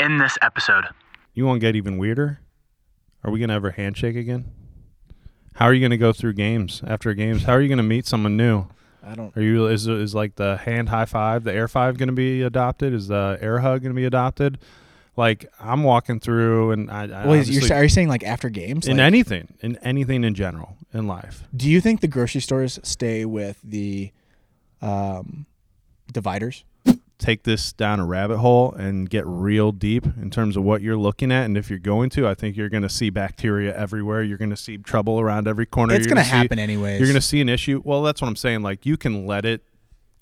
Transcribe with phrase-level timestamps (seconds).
[0.00, 0.84] in this episode.
[1.34, 2.40] You won't get even weirder?
[3.24, 4.52] Are we gonna ever handshake again?
[5.54, 7.44] How are you gonna go through games after games?
[7.44, 8.66] How are you gonna meet someone new?
[9.04, 9.36] I don't.
[9.36, 12.92] Are you is is like the hand high five, the air five gonna be adopted?
[12.92, 14.58] Is the air hug gonna be adopted?
[15.16, 18.86] Like I'm walking through and I, I Well, you're, are you saying like after games?
[18.86, 21.42] in Like, anything, in anything in general in life.
[21.56, 24.12] do you think the grocery stores stay with the
[24.80, 25.46] um,
[26.12, 26.64] dividers?
[27.18, 30.96] Take this down a rabbit hole and get real deep in terms of what you're
[30.96, 31.44] looking at.
[31.44, 34.22] And if you're going to, I think you're going to see bacteria everywhere.
[34.22, 35.94] You're going to see trouble around every corner.
[35.94, 37.00] It's going to happen anyways.
[37.00, 37.82] You're going to see an issue.
[37.84, 38.62] Well, that's what I'm saying.
[38.62, 39.62] Like you can let it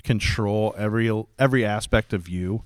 [0.03, 2.63] control every every aspect of you.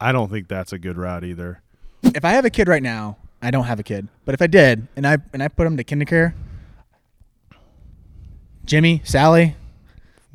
[0.00, 1.62] I don't think that's a good route either.
[2.02, 4.46] if I have a kid right now, I don't have a kid, but if I
[4.46, 6.34] did, and I and I put him to kindercare,
[8.64, 9.56] Jimmy, Sally,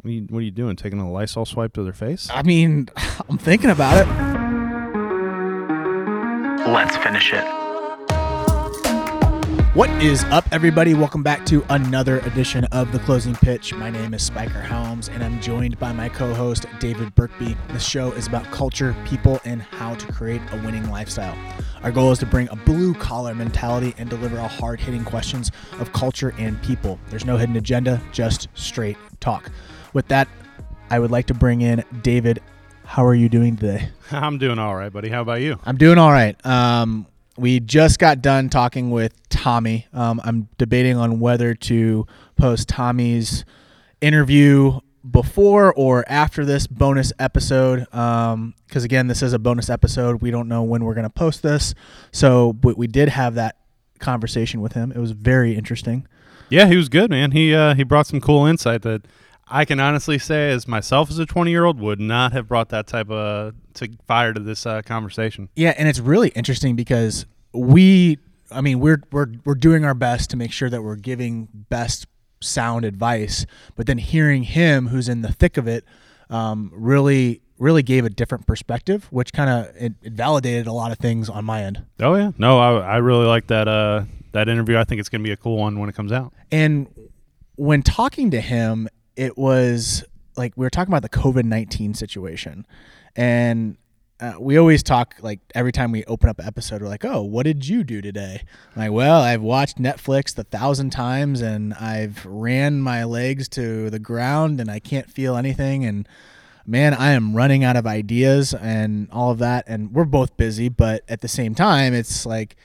[0.02, 0.76] What are you, what are you doing?
[0.76, 2.30] Taking a Lysol swipe to their face?
[2.32, 2.88] I mean,
[3.30, 4.08] I'm thinking about it.
[6.70, 7.44] Let's finish it.
[9.74, 10.94] What is up, everybody?
[10.94, 13.74] Welcome back to another edition of The Closing Pitch.
[13.74, 17.58] My name is Spiker Helms, and I'm joined by my co host, David Birkby.
[17.70, 21.36] This show is about culture, people, and how to create a winning lifestyle.
[21.82, 25.52] Our goal is to bring a blue collar mentality and deliver a hard hitting questions
[25.80, 27.00] of culture and people.
[27.10, 29.52] There's no hidden agenda, just straight talk.
[29.98, 30.28] With that,
[30.92, 32.40] I would like to bring in David.
[32.86, 33.90] How are you doing today?
[34.12, 35.10] I'm doing all right, buddy.
[35.10, 35.60] How about you?
[35.66, 36.36] I'm doing all right.
[36.46, 39.88] Um, we just got done talking with Tommy.
[39.94, 43.44] Um, I'm debating on whether to post Tommy's
[44.00, 47.80] interview before or after this bonus episode.
[47.90, 50.22] Because again, this is a bonus episode.
[50.22, 51.74] We don't know when we're going to post this.
[52.12, 53.58] So, but we did have that
[53.98, 54.92] conversation with him.
[54.92, 56.08] It was very interesting.
[56.50, 57.32] Yeah, he was good, man.
[57.32, 59.02] He uh, he brought some cool insight that
[59.50, 62.70] I can honestly say, as myself as a 20 year old, would not have brought
[62.70, 65.50] that type of to fire to this uh, conversation.
[65.56, 68.18] Yeah, and it's really interesting because we
[68.52, 72.08] I mean, we're we're we're doing our best to make sure that we're giving best
[72.40, 73.46] sound advice,
[73.76, 75.84] but then hearing him who's in the thick of it
[76.30, 80.92] um, really really gave a different perspective, which kind of it, it validated a lot
[80.92, 81.84] of things on my end.
[82.00, 84.78] Oh yeah, no, I, I really like that uh, that interview.
[84.78, 86.34] I think it's gonna be a cool one when it comes out.
[86.52, 86.88] And
[87.56, 90.06] when talking to him, it was
[90.38, 92.66] like we were talking about the COVID 19 situation.
[93.16, 93.78] And
[94.20, 97.22] uh, we always talk like every time we open up an episode, we're like, oh,
[97.22, 98.44] what did you do today?
[98.76, 103.90] I'm like, well, I've watched Netflix a thousand times and I've ran my legs to
[103.90, 105.84] the ground and I can't feel anything.
[105.84, 106.08] And
[106.66, 109.66] man, I am running out of ideas and all of that.
[109.68, 112.56] And we're both busy, but at the same time, it's like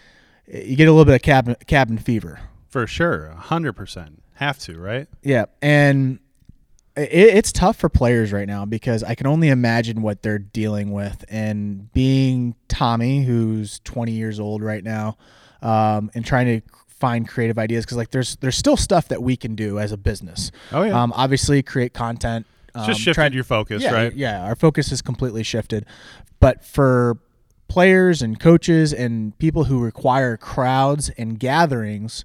[0.46, 2.40] you get a little bit of cabin, cabin fever.
[2.68, 4.22] For sure, hundred percent.
[4.34, 5.06] Have to, right?
[5.22, 6.18] Yeah, and
[6.96, 10.92] it, it's tough for players right now because I can only imagine what they're dealing
[10.92, 11.24] with.
[11.28, 15.16] And being Tommy, who's 20 years old right now,
[15.62, 19.36] um, and trying to find creative ideas because like there's there's still stuff that we
[19.36, 20.50] can do as a business.
[20.70, 22.46] Oh yeah, Um, obviously, create content.
[22.74, 24.14] It's just um, shifted try- your focus, yeah, right?
[24.14, 25.84] Yeah, our focus is completely shifted.
[26.40, 27.18] But for
[27.68, 32.24] players and coaches and people who require crowds and gatherings,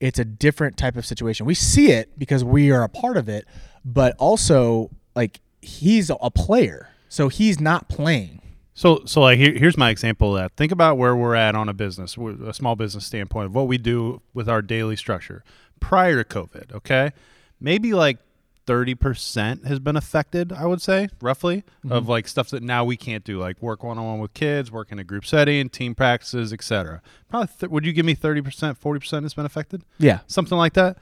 [0.00, 1.46] it's a different type of situation.
[1.46, 3.46] We see it because we are a part of it,
[3.86, 8.42] but also like he's a player, so he's not playing.
[8.74, 10.56] So, so like here, here's my example of that.
[10.56, 13.78] Think about where we're at on a business, a small business standpoint of what we
[13.78, 15.42] do with our daily structure
[15.80, 16.74] prior to COVID.
[16.74, 17.12] Okay,
[17.58, 18.18] maybe like
[18.66, 20.52] thirty percent has been affected.
[20.52, 21.92] I would say roughly mm-hmm.
[21.92, 24.70] of like stuff that now we can't do, like work one on one with kids,
[24.70, 27.00] work in a group setting, team practices, etc.
[27.30, 29.84] Probably, th- would you give me thirty percent, forty percent has been affected?
[29.98, 30.98] Yeah, something like that.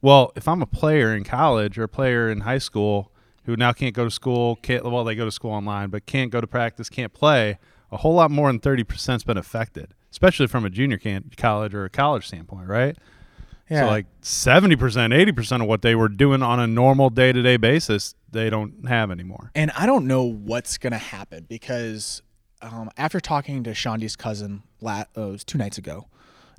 [0.00, 3.12] Well, if I'm a player in college or a player in high school
[3.44, 6.30] who now can't go to school, can't well they go to school online, but can't
[6.30, 7.58] go to practice, can't play,
[7.90, 11.74] a whole lot more than thirty percent's been affected, especially from a junior can- college
[11.74, 12.96] or a college standpoint, right?
[13.70, 13.80] yeah.
[13.82, 17.32] So like seventy percent, eighty percent of what they were doing on a normal day
[17.32, 19.50] to day basis, they don't have anymore.
[19.54, 22.22] And I don't know what's going to happen because
[22.62, 26.06] um, after talking to Shandi's cousin, la- uh, it was two nights ago,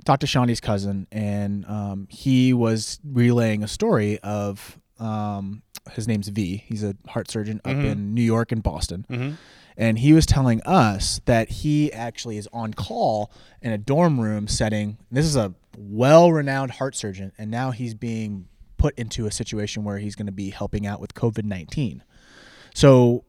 [0.04, 5.62] Talked to Shandi's cousin, and um, he was relaying a story of um,
[5.92, 6.64] his name's V.
[6.66, 9.06] He's a heart surgeon up in New York and Boston.
[9.10, 9.34] Mm-hmm.
[9.76, 13.32] And he was telling us that he actually is on call
[13.62, 14.98] in a dorm room setting.
[15.10, 19.84] This is a well renowned heart surgeon, and now he's being put into a situation
[19.84, 22.02] where he's going to be helping out with COVID 19.
[22.74, 23.24] So,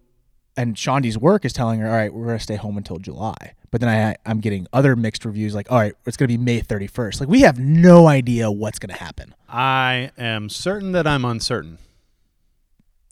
[0.58, 3.54] and Shandi's work is telling her, all right, we're going to stay home until July.
[3.72, 6.44] But then I, I'm getting other mixed reviews like, all right, it's going to be
[6.44, 7.22] May 31st.
[7.22, 9.34] Like, we have no idea what's going to happen.
[9.48, 11.78] I am certain that I'm uncertain.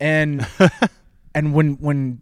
[0.01, 0.45] And,
[1.35, 2.21] and when, when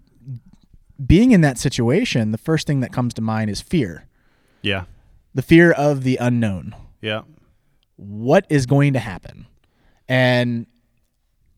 [1.04, 4.06] being in that situation, the first thing that comes to mind is fear.
[4.62, 4.86] Yeah.
[5.34, 6.76] The fear of the unknown.
[7.02, 7.22] Yeah.
[7.96, 9.48] What is going to happen?
[10.08, 10.68] And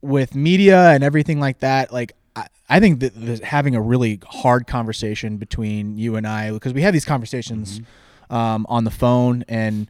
[0.02, 4.20] with media and everything like that, like I, I think that that having a really
[4.26, 7.82] hard conversation between you and I, because we have these conversations
[8.30, 9.90] um, on the phone, and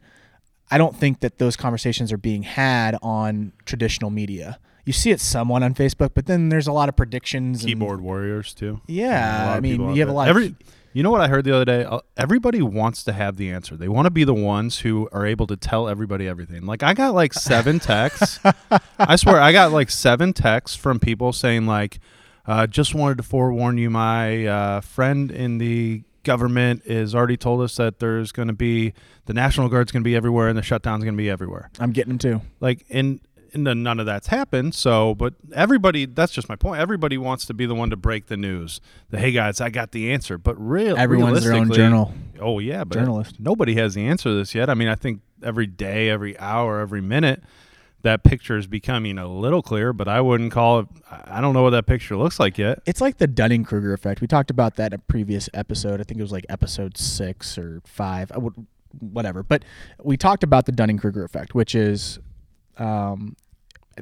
[0.70, 4.58] I don't think that those conversations are being had on traditional media.
[4.86, 7.62] You see it somewhat on Facebook, but then there's a lot of predictions.
[7.62, 8.80] and- Keyboard warriors too.
[8.86, 10.54] Yeah, I mean, you have a lot Every, of
[10.92, 11.84] you know what I heard the other day?
[11.84, 13.76] Uh, Everybody wants to have the answer.
[13.76, 16.66] They want to be the ones who are able to tell everybody everything.
[16.66, 18.40] Like I got like seven texts.
[18.98, 22.00] I swear I got like seven texts from people saying like,
[22.50, 27.62] uh, "Just wanted to forewarn you, my uh, friend in the government is already told
[27.62, 28.92] us that there's going to be
[29.26, 31.92] the National Guard's going to be everywhere and the shutdown's going to be everywhere." I'm
[31.92, 32.40] getting them too.
[32.60, 33.20] like and
[33.52, 37.46] and then none of that's happened so but everybody that's just my point everybody wants
[37.46, 40.38] to be the one to break the news the hey guys i got the answer
[40.38, 42.14] but real Everyone's their own journal.
[42.40, 43.40] oh yeah but Journalist.
[43.40, 46.78] nobody has the answer to this yet i mean i think every day every hour
[46.78, 47.42] every minute
[48.02, 51.62] that picture is becoming a little clearer but i wouldn't call it i don't know
[51.62, 54.20] what that picture looks like yet It's like the Dunning Kruger effect.
[54.20, 56.00] We talked about that in a previous episode.
[56.00, 58.30] I think it was like episode six or five.
[58.32, 58.54] I would,
[58.98, 59.42] whatever.
[59.42, 59.64] But
[60.02, 62.18] we talked about the Dunning Kruger effect, which is
[62.78, 63.36] um,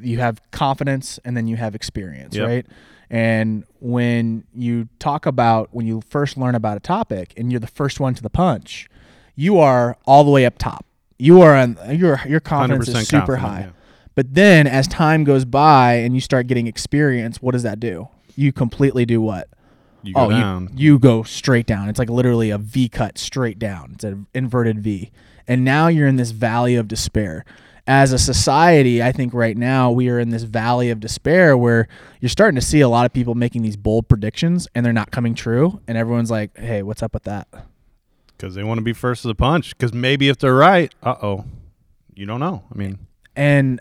[0.00, 2.46] you have confidence and then you have experience, Yep.
[2.46, 2.66] right?
[3.10, 7.66] And when you talk about when you first learn about a topic and you're the
[7.66, 8.88] first one to the punch,
[9.34, 10.84] you are all the way up top.
[11.18, 13.60] You are on your your confidence 100% is super confident, high.
[13.60, 13.70] yeah.
[14.18, 18.08] But then as time goes by and you start getting experience, what does that do?
[18.34, 19.46] You completely do what?
[20.02, 21.88] you go oh, down You, you go straight down.
[21.88, 23.92] It's like literally a V cut straight down.
[23.94, 25.12] It's an inverted V.
[25.46, 27.44] And now you're in this valley of despair.
[27.86, 31.86] As a society, I think right now we are in this valley of despair where
[32.20, 35.12] you're starting to see a lot of people making these bold predictions and they're not
[35.12, 35.80] coming true.
[35.86, 37.46] And everyone's like, hey, what's up with that?
[38.36, 41.44] because they want to be first to the punch because maybe if they're right uh-oh
[42.14, 42.96] you don't know i mean
[43.34, 43.80] and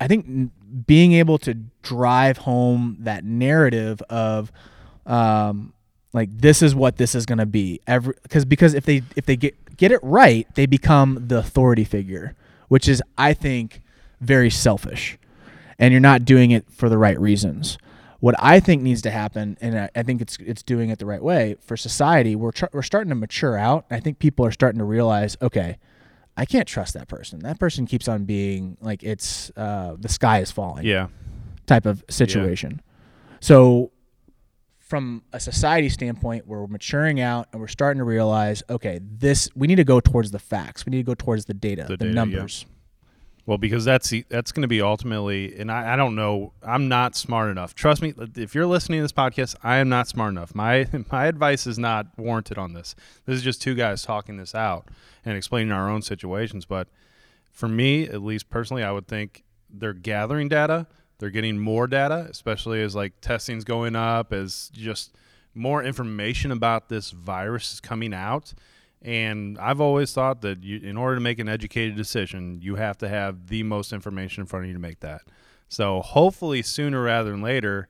[0.00, 0.50] I think
[0.86, 4.50] being able to drive home that narrative of
[5.06, 5.72] um,
[6.12, 7.80] like this is what this is going to be.
[7.86, 11.84] Every because because if they if they get get it right they become the authority
[11.84, 12.34] figure
[12.68, 13.82] which is I think
[14.20, 15.18] very selfish.
[15.78, 17.78] And you're not doing it for the right reasons.
[18.20, 21.06] What I think needs to happen and I, I think it's it's doing it the
[21.06, 23.84] right way for society we're tr- we're starting to mature out.
[23.90, 25.78] I think people are starting to realize okay
[26.36, 27.40] I can't trust that person.
[27.40, 31.08] That person keeps on being like it's uh, the sky is falling yeah
[31.66, 32.80] type of situation.
[33.40, 33.90] So,
[34.78, 39.66] from a society standpoint, we're maturing out and we're starting to realize, okay, this we
[39.66, 40.84] need to go towards the facts.
[40.86, 42.12] We need to go towards the data, the, data,
[42.64, 42.68] yeah.
[43.46, 47.14] Well, because that's that's going to be ultimately, and I, I don't know, I'm not
[47.14, 47.74] smart enough.
[47.74, 50.54] Trust me, uh, if you're listening to this podcast, I am not smart enough.
[50.54, 52.94] My my advice is not warranted on this.
[53.26, 54.88] This is just two guys talking this out
[55.24, 56.64] and explaining our own situations.
[56.64, 56.88] But
[57.52, 60.86] for me, at least personally, I would think they're gathering data,
[61.18, 65.14] they're getting more data, especially as like testing's going up, as just
[65.54, 68.54] more information about this virus is coming out.
[69.04, 72.96] And I've always thought that you, in order to make an educated decision, you have
[72.98, 75.20] to have the most information in front of you to make that.
[75.68, 77.88] So hopefully, sooner rather than later,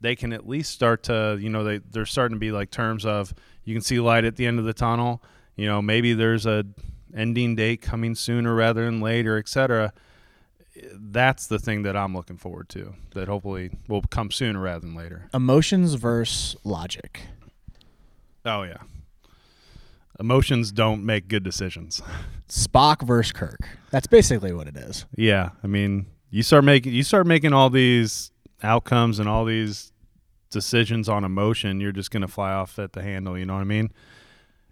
[0.00, 3.04] they can at least start to, you know, they they're starting to be like terms
[3.04, 5.20] of you can see light at the end of the tunnel.
[5.56, 6.64] You know, maybe there's a
[7.14, 9.92] ending date coming sooner rather than later, et cetera.
[10.94, 12.94] That's the thing that I'm looking forward to.
[13.14, 15.28] That hopefully will come sooner rather than later.
[15.34, 17.22] Emotions versus logic.
[18.44, 18.78] Oh yeah.
[20.22, 22.00] Emotions don't make good decisions.
[22.48, 23.58] Spock versus Kirk.
[23.90, 25.04] That's basically what it is.
[25.16, 28.30] Yeah, I mean, you start making you start making all these
[28.62, 29.92] outcomes and all these
[30.52, 33.62] decisions on emotion, you're just going to fly off at the handle, you know what
[33.62, 33.90] I mean?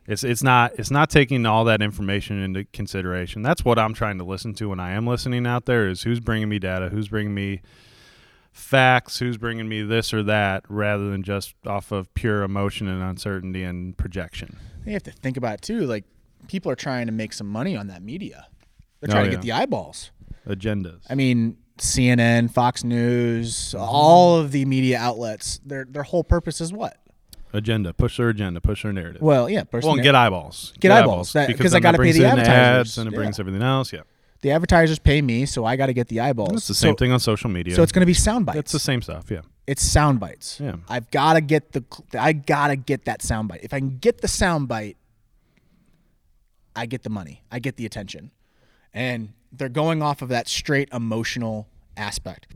[0.06, 3.42] It's it's not it's not taking all that information into consideration.
[3.42, 6.20] That's what I'm trying to listen to when I am listening out there is who's
[6.20, 7.60] bringing me data, who's bringing me
[8.52, 13.02] facts, who's bringing me this or that rather than just off of pure emotion and
[13.02, 14.56] uncertainty and projection.
[14.86, 15.80] You have to think about it too.
[15.86, 16.04] Like
[16.48, 18.46] people are trying to make some money on that media.
[19.00, 19.36] They're Oh, trying to yeah.
[19.36, 20.10] get the eyeballs.
[20.46, 21.00] Agendas.
[21.08, 26.72] I mean, CNN, Fox News, all of the media outlets, their their whole purpose is
[26.72, 26.96] what?
[27.52, 29.20] agenda, push their agenda, push their narrative.
[29.20, 30.72] Well, yeah, person Well, and get eyeballs.
[30.78, 31.32] Get eyeballs.
[31.32, 32.48] That- 'cause I gotta pay the advertisers.
[32.48, 33.16] ads and it Yeah.
[33.16, 33.92] brings everything else.
[33.92, 34.02] Yeah,
[34.42, 36.54] the advertisers pay me, so I got to get the eyeballs.
[36.54, 37.74] it's the same so, thing on social media.
[37.74, 38.58] So it's going to be sound bites.
[38.58, 39.30] it's the same stuff.
[39.30, 40.58] Yeah, It's sound bites.
[40.60, 40.76] Yeah.
[40.88, 41.84] I've got to get the.
[42.18, 43.60] I got to get that sound bite.
[43.62, 44.96] If I can get the sound bite,
[46.74, 47.42] I get the money.
[47.50, 48.30] I get the attention,
[48.94, 52.46] and they're going off of that straight emotional aspect,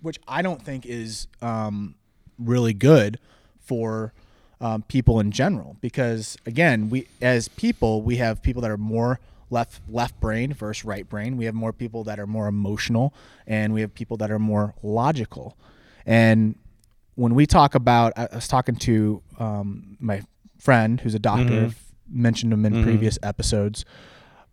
[0.00, 1.94] which I don't think is um,
[2.38, 3.18] really good
[3.58, 4.12] for
[4.60, 9.18] um, people in general because again we as people we have people that are more
[9.52, 11.36] left left brain versus right brain.
[11.36, 13.14] We have more people that are more emotional
[13.46, 15.56] and we have people that are more logical.
[16.06, 16.56] And
[17.14, 20.22] when we talk about i was talking to um, my
[20.58, 21.64] friend who's a doctor Mhm.
[21.64, 22.82] I've mentioned him in Mhm.
[22.84, 23.84] previous episodes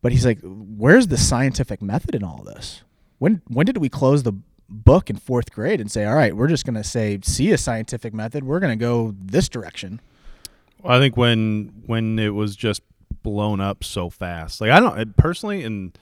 [0.01, 2.83] but he's like where's the scientific method in all this?
[3.17, 4.33] When when did we close the
[4.69, 7.57] book in fourth grade and say all right we're just going to say see a
[7.57, 8.43] scientific method.
[8.43, 9.99] We're going to go this direction.
[10.83, 12.81] I think when when it was just
[13.23, 15.93] blown up so fast, like I don't personally in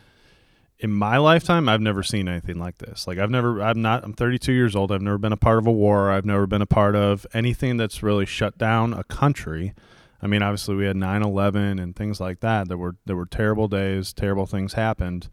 [0.79, 3.07] in my lifetime, I've never seen anything like this.
[3.07, 4.91] Like I've never, I'm not, I'm 32 years old.
[4.91, 6.11] I've never been a part of a war.
[6.11, 9.73] I've never been a part of anything that's really shut down a country.
[10.21, 12.67] I mean, obviously we had 9/11 and things like that.
[12.67, 15.29] There were there were terrible days, terrible things happened.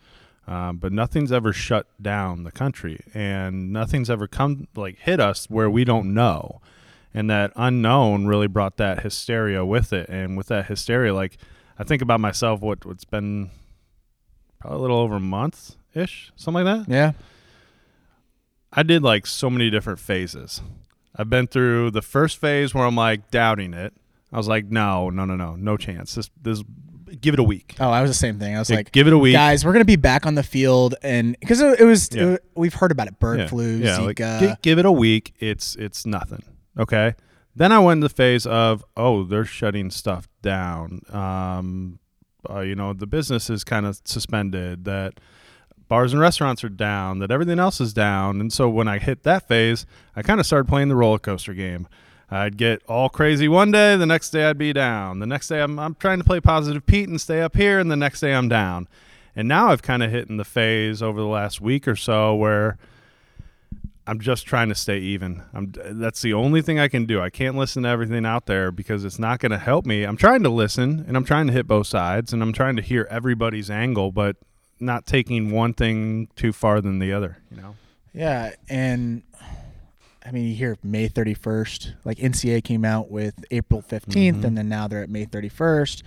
[0.47, 5.49] Um, but nothing's ever shut down the country, and nothing's ever come like hit us
[5.49, 6.61] where we don't know
[7.15, 11.39] and that unknown really brought that hysteria with it and with that hysteria like
[11.79, 13.51] i think about myself what what's been
[14.61, 16.93] probably a little over a month ish something like that.
[16.93, 17.13] Yeah.
[18.73, 20.61] I did like so many different phases.
[21.15, 23.93] I've been through the first phase where i'm like doubting it.
[24.33, 26.15] I was like no no no no no chance.
[26.15, 26.63] This this
[27.21, 27.77] give it a week.
[27.79, 28.57] Oh i was the same thing.
[28.57, 29.35] I was Like, like give it a week.
[29.35, 32.25] Guys we're going to be back on the field and because it, it was Yeah.
[32.25, 33.21] Uh, we've heard about it.
[33.21, 35.35] Bird yeah, flu zika like, gi- give it a week.
[35.39, 36.43] It's it's nothing
[36.79, 37.15] okay
[37.57, 41.01] then i went into the phase of oh they're shutting stuff down.
[41.13, 41.99] Um
[42.49, 45.19] uh, you know the business is kind of suspended that
[45.89, 48.41] bars and restaurants are down that everything else is down.
[48.41, 51.55] And so when i hit that phase i kind of started playing the roller coaster
[51.55, 51.89] game.
[52.31, 55.21] I'd get all crazy one day the next day i'd be down.
[55.21, 57.91] The next day i'm, I'm trying to play positive pete and stay up here and
[57.91, 58.89] the next day i'm down.
[59.37, 62.35] And now i've kind of hit in the phase over the last week or so
[62.35, 62.77] where
[64.07, 65.43] I'm just trying to stay even.
[65.55, 67.21] I'm that's the only thing I can do.
[67.23, 70.03] I can't listen to everything out there because it's not going to help me.
[70.05, 72.83] I'm trying to listen and I'm trying to hit both sides and I'm trying to
[72.83, 74.37] hear everybody's angle, but
[74.79, 77.77] not taking one thing too far than the other, you know.
[78.13, 79.23] yeah and
[80.27, 84.45] i mean you hear may 31st like NCAA came out with april 15th Mm-hmm.
[84.45, 86.03] and then now they're at may 31st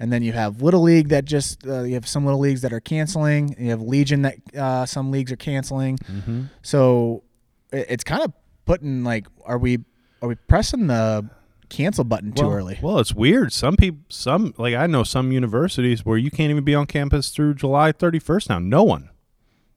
[0.00, 2.72] and then you have little league that just uh, you have some little leagues that
[2.72, 6.42] are canceling you have legion that uh, some leagues are canceling Mm-hmm.
[6.62, 7.22] so
[7.72, 8.32] it's kind of
[8.64, 9.78] putting like are we
[10.22, 11.28] are we pressing the
[11.68, 13.52] cancel button too well, early Well, it's weird.
[13.52, 17.30] Some people some like I know some universities where you can't even be on campus
[17.30, 18.58] through July 31st now.
[18.58, 19.10] No one.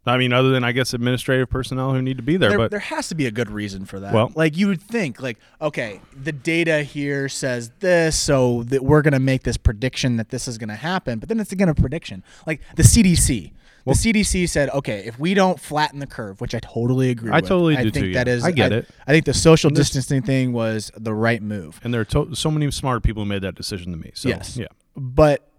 [0.06, 2.72] I mean other than I guess administrative personnel who need to be there, there, but
[2.72, 4.14] there has to be a good reason for that.
[4.14, 9.02] Well- like you would think, like okay, the data here says this, so that we're
[9.02, 11.20] gonna make this prediction that this is gonna happen.
[11.20, 12.24] But then it's again a prediction.
[12.46, 13.54] Like the CDC,
[13.86, 17.32] Well- the CDC said, okay, if we don't flatten the curve, which I totally agree.
[17.32, 18.34] I with, totally I do think too, that yeah.
[18.34, 18.44] is.
[18.44, 18.88] I get it.
[19.08, 21.80] I think the social And this- distancing thing was the right move.
[21.84, 24.12] and there are to- so many smart people who made that decision to me.
[24.14, 24.56] So Yes.
[24.58, 24.68] yeah.
[24.96, 25.50] But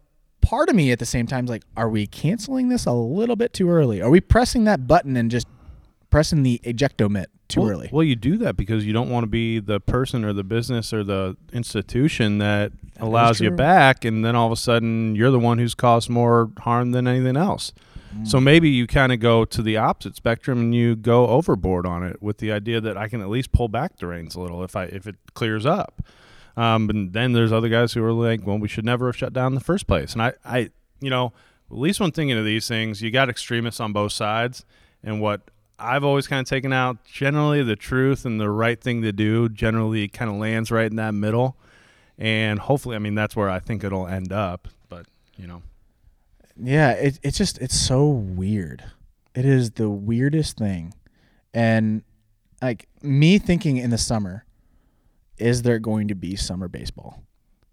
[0.40, 3.36] part of me at the same time is like, are we canceling this a little
[3.36, 4.00] bit too early?
[4.00, 5.46] Are we pressing that button and just
[6.10, 7.88] pressing the ejectomit too well, early?
[7.92, 10.92] Well, you do that because you don't want to be the person or the business
[10.94, 15.38] or the institution that, allows you back, and then all of a sudden you're the
[15.38, 17.72] one who's caused more harm than anything else.
[18.22, 22.02] So maybe you kind of go to the opposite spectrum and you go overboard on
[22.04, 24.62] it with the idea that I can at least pull back the reins a little
[24.62, 26.02] if I if it clears up.
[26.56, 29.32] Um, and then there's other guys who are like, well, we should never have shut
[29.32, 30.12] down in the first place.
[30.12, 31.32] And I, I, you know,
[31.70, 34.64] at least when thinking of these things, you got extremists on both sides.
[35.02, 39.02] And what I've always kind of taken out, generally the truth and the right thing
[39.02, 41.56] to do generally kind of lands right in that middle.
[42.16, 44.68] And hopefully, I mean, that's where I think it'll end up.
[44.88, 45.06] But,
[45.36, 45.62] you know,
[46.56, 48.84] Yeah, it, it's just it's so weird.
[49.34, 50.94] It is the weirdest thing,
[51.52, 52.02] and
[52.62, 54.44] like me thinking in the summer,
[55.36, 57.24] is there going to be summer baseball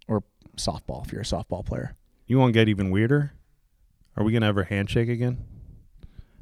[0.08, 0.24] or
[0.56, 1.94] softball if you're a softball player?
[2.26, 3.34] you won't get even weirder?
[4.16, 5.44] Are we going to ever handshake again?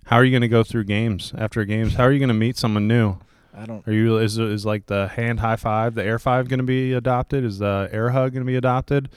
[0.05, 1.95] How are you going to go through games after games?
[1.95, 3.17] How are you going to meet someone new?
[3.53, 3.87] I don't.
[3.87, 6.93] Are you is is like the hand high five, the air five going to be
[6.93, 7.45] adopted?
[7.45, 9.09] Is the air hug going to be adopted?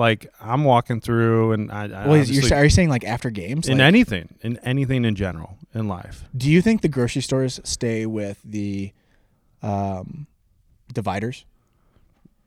[0.00, 3.68] Like I'm walking through, and I, I Well, you're, are you saying like after games?
[3.68, 6.24] in Like, anything, in anything in general in life.
[6.34, 8.92] do you think the grocery stores stay with the
[9.62, 10.26] um,
[10.90, 11.44] dividers?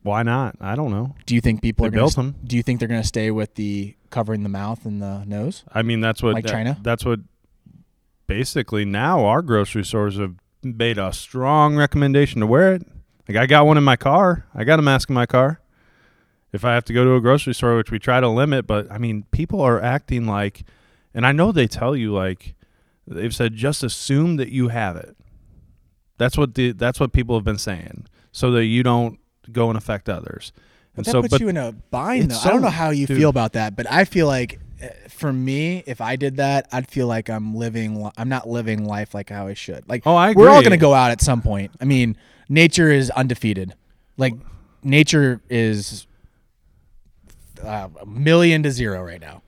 [0.01, 0.55] Why not?
[0.59, 1.15] I don't know.
[1.27, 2.35] Do you think people They are gonna built them.
[2.43, 5.63] Do you think they're going to stay with the covering the mouth and the nose?
[5.71, 6.77] I mean, that's what Like that- China?
[6.81, 7.19] That's what
[8.25, 10.33] basically now our grocery stores have
[10.63, 12.81] made a strong recommendation to wear it.
[13.29, 14.45] Like I got one in my car.
[14.55, 15.59] I got a mask in my car.
[16.53, 18.89] If I have to go to a grocery store, which we try to limit, but
[18.91, 20.63] I mean, people are acting like,
[21.13, 22.53] and I know they tell you like,
[23.07, 25.17] they've said just assume that you have it.
[26.17, 29.19] That's what the that's what people have been saying, so that you don't
[29.51, 30.53] go and affect others.
[30.95, 32.35] But And that so, puts but you in a bind, though.
[32.35, 33.17] it's I don't know how you dude.
[33.17, 36.87] feel about that, but I feel like, uh, for me, if I did that, I'd
[36.87, 38.07] feel like I'm living.
[38.15, 39.89] I'm not living life like how I should.
[39.89, 41.71] Like, Oh, I we're all gonna go out at some point.
[41.81, 42.15] I mean,
[42.47, 43.73] nature is undefeated.
[44.17, 44.35] Like,
[44.83, 46.05] nature is
[47.63, 49.41] uh, a million to zero right now.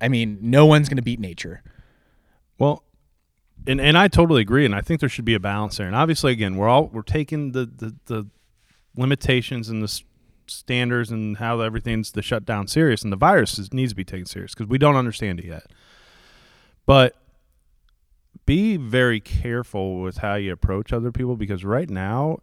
[0.00, 1.62] I mean, no one's gonna beat nature.
[2.58, 2.82] Well,
[3.66, 5.86] and and I totally agree, and I think there should be a balance there.
[5.86, 8.26] And obviously, again, we're all we're taking the the, the
[8.96, 10.02] limitations and the
[10.46, 14.26] standards and how everything's the shutdown serious, and the virus is, needs to be taken
[14.26, 15.66] serious because we don't understand it yet.
[16.86, 17.16] But
[18.48, 22.38] be very careful with how you approach other people because right now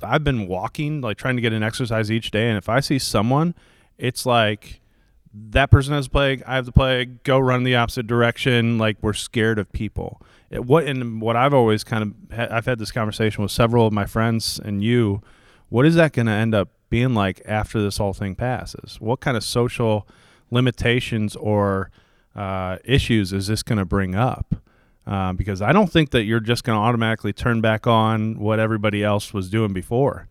[0.00, 3.00] I've been walking like trying to get an exercise each day and if I see
[3.00, 3.56] someone
[4.00, 4.80] it's like
[5.32, 8.78] that person has plague I have the plague go run the opposite direction.
[8.78, 10.20] Like we're scared of people.
[10.50, 13.86] It, what and what I've always kind of ha- I've had this conversation with several
[13.86, 15.22] of my friends and you.
[15.68, 19.00] What is that going to end up being like after this whole thing passes?
[19.00, 20.08] What kind of social
[20.50, 21.92] limitations or
[22.34, 24.56] uh, issues is this going to bring up?
[25.06, 28.58] Uh, because I don't think that you're just going to automatically turn back on what
[28.58, 30.28] everybody else was doing before.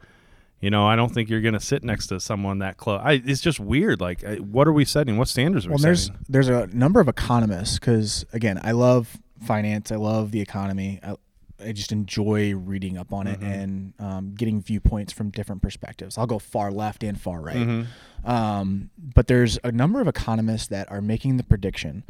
[0.62, 3.00] You know, I don't think you're going to sit next to someone that close.
[3.04, 4.02] I, it's just weird.
[4.02, 5.18] Like, uh, what are we setting?
[5.18, 6.22] What standards are Well, we there's setting?
[6.28, 9.92] there's a number of economists because again, I love finance.
[9.92, 11.00] I love the economy.
[11.02, 11.16] I,
[11.64, 16.18] I just enjoy reading up on it and um, getting viewpoints from different perspectives.
[16.18, 17.56] I'll go far left and far right.
[17.58, 18.30] Mm-hmm.
[18.30, 22.04] Um, but there's a number of economists that are making the prediction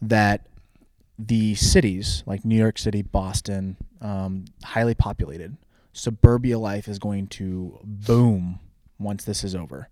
[0.00, 0.46] that
[1.18, 5.56] the cities like New York City, Boston, um, highly populated,
[5.92, 8.60] suburbia life is going to boom
[8.98, 9.88] once this is over.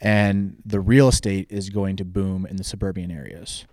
[0.00, 3.64] And the real estate is going to boom in the suburban areas.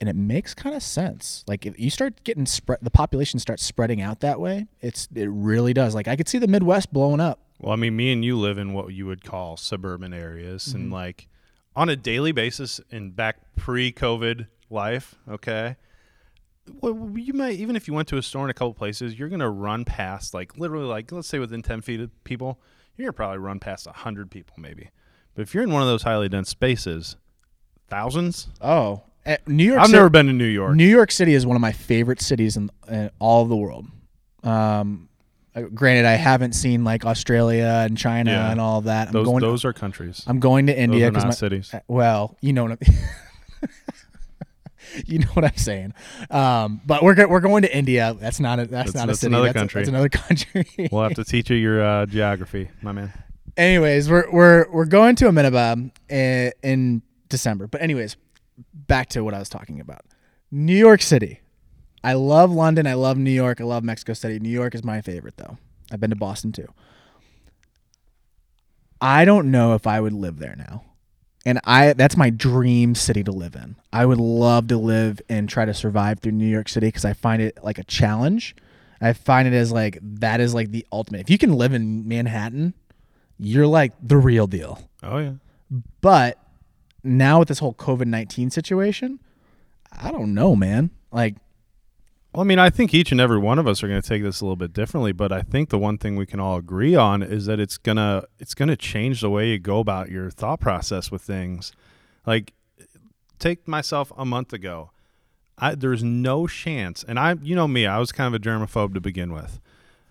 [0.00, 1.44] And it makes kind of sense.
[1.46, 4.66] Like if you start getting spread, the population starts spreading out that way.
[4.80, 5.94] It's it really does.
[5.94, 7.38] Like I could see the Midwest blowing up.
[7.60, 10.84] Well, I mean, me and you live in what you would call suburban areas, and
[10.86, 10.92] Mm-hmm.
[10.94, 11.28] like
[11.76, 15.76] on a daily basis in back pre-COVID life, okay.
[16.80, 19.28] Well, you might even if you went to a store in a couple places, you're
[19.28, 22.60] gonna run past like literally like let's say within ten feet of people,
[22.96, 24.90] you're gonna probably run past a hundred people maybe.
[25.34, 27.16] But if you're in one of those highly dense spaces,
[27.88, 28.48] thousands.
[28.60, 29.80] Oh, eh, New York.
[29.80, 30.74] I've City, never been to New York.
[30.76, 33.86] New York City is one of my favorite cities in, in all of the world.
[34.44, 35.08] Um,
[35.54, 38.50] uh, granted, I haven't seen like Australia and China Yeah.
[38.50, 39.08] and all that.
[39.08, 39.40] I'm those going.
[39.40, 40.22] those are countries.
[40.26, 41.72] I'm going to India because my cities.
[41.74, 42.94] uh, well, you know what I'm,
[45.06, 45.94] you know what I'm saying.
[46.30, 48.16] Um, but we're go- we're going to India.
[48.18, 49.34] That's not a that's, That's- not a that's city.
[49.34, 49.80] another that's, a- country.
[49.80, 50.08] that's another
[50.66, 50.88] country.
[50.92, 53.12] We'll have to teach you your uh, geography, my man.
[53.56, 57.66] anyways, we're we're we're going to Ahmedabad in, in December.
[57.66, 58.16] But anyways,
[58.74, 60.02] back to what I was talking about.
[60.50, 61.40] New York City.
[62.04, 62.86] I love London.
[62.86, 63.60] I love New York.
[63.60, 64.38] I love Mexico City.
[64.40, 65.56] New York is my favorite though.
[65.92, 66.66] I've been to Boston too.
[69.00, 70.84] I don't know if I would live there now.
[71.44, 73.76] And I that's my dream city to live in.
[73.92, 77.12] I would love to live and try to survive through New York City cuz I
[77.12, 78.54] find it like a challenge.
[79.00, 81.20] I find it as like that is like the ultimate.
[81.22, 82.74] If you can live in Manhattan,
[83.38, 84.88] you're like the real deal.
[85.02, 85.32] Oh yeah.
[86.00, 86.38] But
[87.02, 89.18] now with this whole COVID 19 situation,
[89.90, 90.90] I don't know, man.
[91.10, 91.36] Like,
[92.32, 94.22] Well, I mean, I think each and every one of us are going to take
[94.22, 96.94] this a little bit differently, but I think the one thing we can all agree
[96.94, 100.58] on is that it's gonna it's gonna change the way you go about your thought
[100.58, 101.72] process with things.
[102.26, 102.54] Like,
[103.38, 104.92] take myself a month ago.
[105.58, 108.94] I, there's no chance, and I, you know me, I was kind of a germaphobe
[108.94, 109.60] to begin with,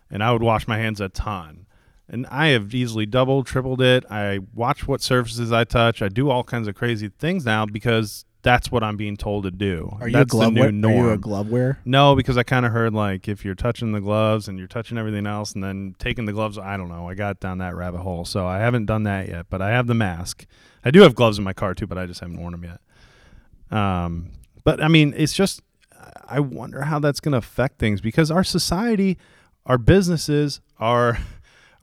[0.09, 1.65] and I would wash my hands a ton.
[2.07, 4.05] And I have easily doubled, tripled it.
[4.11, 6.01] I watch what surfaces I touch.
[6.01, 9.51] I do all kinds of crazy things now because that's what I'm being told to
[9.51, 9.95] do.
[9.99, 10.93] are you that's a glove the new wear- norm.
[10.93, 11.79] Are you a glove wearer?
[11.85, 14.97] No, because I kind of heard like if you're touching the gloves and you're touching
[14.97, 17.07] everything else and then taking the gloves, I don't know.
[17.07, 19.47] I got down that rabbit hole, so I haven't done that yet.
[19.49, 20.45] But I have the mask.
[20.83, 23.77] I do have gloves in my car too, but I just haven't worn them yet.
[23.77, 24.31] Um,
[24.63, 25.61] but I mean, it's just
[26.27, 29.17] I wonder how that's going to affect things because our society,
[29.65, 31.19] our businesses, our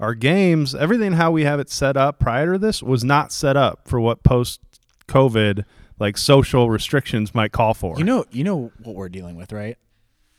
[0.01, 3.57] our games, everything how we have it set up prior to this was not set
[3.57, 4.61] up for what post
[5.09, 5.65] COVID
[5.99, 7.99] like social restrictions might call for.
[7.99, 9.77] You know, you know what we're dealing with, right?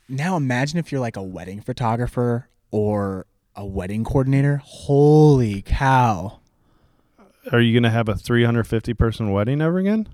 [0.08, 4.60] Now imagine if you're like a wedding photographer or a wedding coordinator.
[4.64, 6.40] Holy cow.
[7.52, 10.08] Are you going to have a 350 person wedding ever again?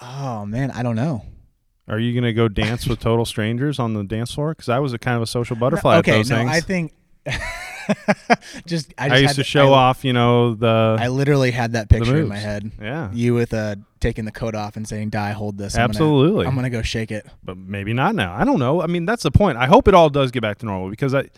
[0.00, 1.24] Oh man, I don't know.
[1.88, 4.50] Are you going to go dance with total strangers on the dance floor?
[4.50, 6.50] Because I was a kind of a social butterfly okay, at those no, things.
[6.50, 6.92] I think
[8.66, 10.96] just I, I, used to show I, off, you know, the.
[10.98, 12.70] I literally had that picture in my head.
[12.80, 15.90] yeah, You with uh taking the coat off and saying, "Die, hold this." I'm gonna-
[15.90, 16.46] Absolutely.
[16.46, 17.26] I'm gonna go shake it.
[17.42, 18.34] but maybe not now.
[18.34, 18.82] I don't know.
[18.82, 19.58] I mean, that's the point.
[19.58, 21.28] I hope it all does get back to normal because I,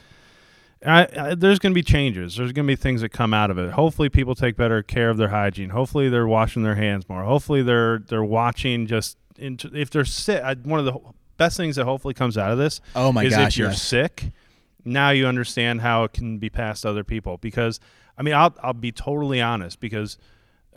[0.85, 2.37] I, I, there's going to be changes.
[2.37, 3.73] There's going to be things that come out of it.
[3.73, 5.71] Hopefully, people take better care of their hygiene.
[5.71, 7.25] Hopefully, they're washing their hands more.
[7.25, 10.43] Hopefully, they're they're watching just into, if they're sick.
[10.43, 10.99] I, one of the
[11.37, 13.83] best things that hopefully comes out of this Oh my is gosh, if you're yes.
[13.83, 14.31] sick.
[14.89, 17.37] Now you understand how it can be passed to other people.
[17.37, 17.81] Because
[18.17, 20.19] I mean, I'll I'll be totally honest because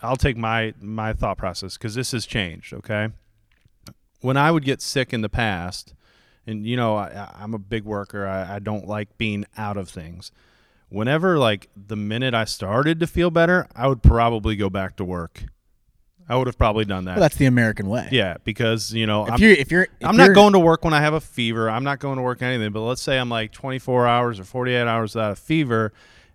[0.02, 2.74] I'll take my my thought process because this has changed.
[2.74, 3.10] Okay,
[4.22, 5.94] when I would get sick in the past,
[6.46, 9.90] and you know I, I'm a big worker, I, I don't like being out of
[9.90, 10.32] things.
[10.90, 15.06] Whenever like the minute I started to feel better, I would probably go back to
[15.06, 15.46] work.
[16.32, 17.16] I would have probably done that.
[17.18, 18.08] Well, that's the American way.
[18.12, 20.60] yeah, because you know If I'm, you're if you're if I'm not you're- going to
[20.60, 21.70] work when I have a fever.
[21.70, 22.72] I'm not going to work anything.
[22.72, 25.92] But let's say I'm like 24 hours or 48 hours without a fever,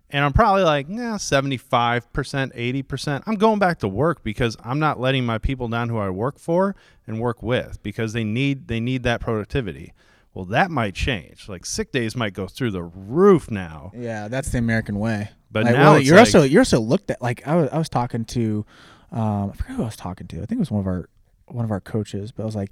[0.09, 3.23] and I'm probably like, nah, 75 percent, 80 percent.
[3.27, 6.39] I'm going back to work because I'm not letting my people down who I work
[6.39, 6.75] for
[7.07, 9.93] and work with because they need they need that productivity.
[10.33, 11.49] Well, that might change.
[11.49, 13.91] Like sick days might go through the roof now.
[13.95, 15.29] Yeah, that's the American way.
[15.49, 17.77] But Like, now well, you're like- also you're also looked at like I was I
[17.79, 18.63] was talking to
[19.11, 20.37] um I forgot who I was talking to.
[20.37, 21.09] I think it was one of our
[21.47, 22.71] one of our coaches, but I was like,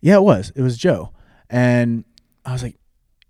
[0.00, 0.52] yeah, it was.
[0.54, 1.10] It was Joe.
[1.50, 2.04] And
[2.44, 2.76] I was like,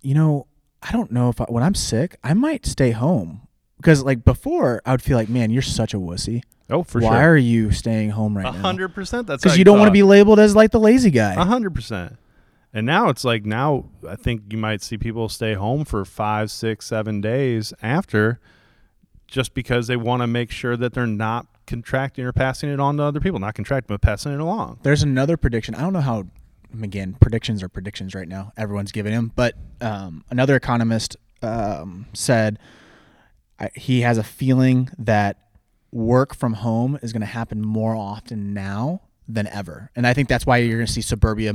[0.03, 0.47] you know,
[0.83, 3.43] I don't know if I, when I'm sick, I might stay home
[3.79, 6.43] because like before I would feel like, man, you're such a wussy.
[6.71, 7.17] Oh, for Why sure.
[7.19, 8.59] Why are you staying home right A now?
[8.59, 9.27] hundred percent.
[9.27, 11.35] That's Because you don't want to be labeled as like the lazy guy.
[11.35, 12.17] A hundred percent.
[12.73, 16.51] And now it's like now I think you might see people stay home for five,
[16.51, 18.41] six, seven days after,
[19.29, 22.97] just because they want to make sure that they're not contracting or passing it on
[22.99, 23.39] to other people.
[23.39, 24.81] Not contracting, but passing it along.
[24.83, 25.75] There's another prediction.
[25.75, 26.25] I don't know how.
[26.83, 28.53] Again, predictions are predictions right now.
[28.57, 32.59] Everyone's giving them, but um, another economist um, said
[33.75, 35.39] he has a feeling that
[35.93, 40.29] work from home is going to happen more often now than ever, and I think
[40.29, 41.53] that's why you're going to see suburbia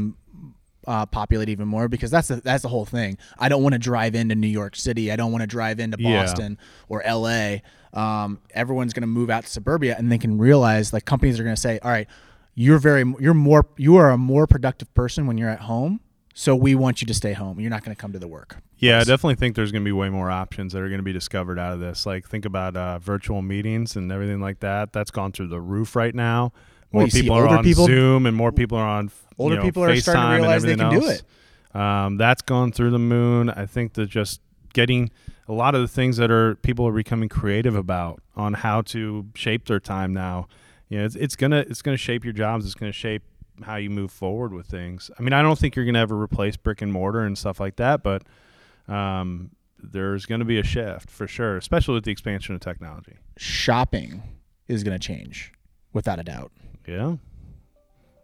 [0.88, 3.18] uh, populate even more because that's the that's the whole thing.
[3.38, 5.12] I don't want to drive into New York City.
[5.12, 6.22] I don't want to drive into Yeah.
[6.24, 7.62] Boston or L.A.
[7.94, 11.44] Um, everyone's going to move out to suburbia, and they can realize like companies are
[11.44, 12.08] going to say, "All right,
[12.56, 16.00] you're very you're more you are a more productive person when you're at home."
[16.36, 17.60] So we want you to stay home.
[17.60, 18.58] You're not going to come to the work.
[18.78, 21.04] Yeah, I definitely think there's going to be way more options that are going to
[21.04, 22.06] be discovered out of this.
[22.06, 24.94] Like think about uh, virtual meetings and everything like that.
[24.94, 26.54] That's gone through the roof right now.
[26.94, 29.12] More see people are on people- Zoom, and more people are on.
[29.40, 31.24] You Older know, people are starting to realize they everything can do it.
[31.76, 33.50] Um, that's gone through the moon.
[33.50, 34.42] I think that just
[34.74, 35.12] getting
[35.48, 39.28] a lot of the things that are people are becoming creative about on how to
[39.36, 40.48] shape their time now.
[40.90, 42.66] You know, it's, it's gonna it's gonna shape your jobs.
[42.66, 43.24] It's gonna shape
[43.64, 45.12] how you move forward with things.
[45.20, 47.76] I mean, I don't think you're gonna ever replace brick and mortar and stuff like
[47.78, 48.24] that, but
[48.88, 53.18] um, there's gonna be a shift for sure, especially with the expansion of technology.
[53.38, 54.24] Shopping
[54.70, 55.52] is going to change
[55.92, 56.52] without a doubt.
[56.88, 57.16] Yeah,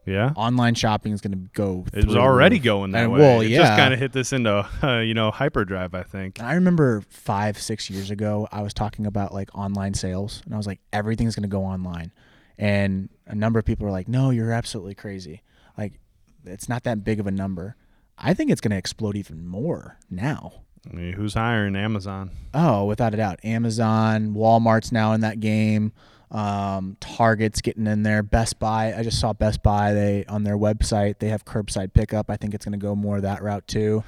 [0.05, 0.31] yeah.
[0.35, 1.85] Online shopping is going to go.
[1.93, 3.19] It was already going that And, way.
[3.19, 3.59] well, it yeah.
[3.59, 5.93] just kind of hit this into uh, you know hyperdrive.
[5.93, 6.41] I think.
[6.41, 10.57] I remember five, six years ago, I was talking about like online sales, and I
[10.57, 12.11] was like, everything's going to go online.
[12.57, 15.41] And a number of people were like, no, you're absolutely crazy.
[15.77, 15.99] Like,
[16.45, 17.75] it's not that big of a number.
[18.17, 20.53] I think it's going to explode even more now.
[20.89, 22.31] I mean, who's hiring Amazon?
[22.53, 23.39] Oh, without a doubt.
[23.43, 25.91] Amazon, Walmart's now in that game.
[26.37, 28.21] Um, Target's getting in there.
[28.21, 28.93] Best Buy.
[28.93, 29.93] I just saw Best Buy.
[29.93, 32.29] They on their website they have curbside pickup.
[32.29, 34.03] I think it's going to go more that route too.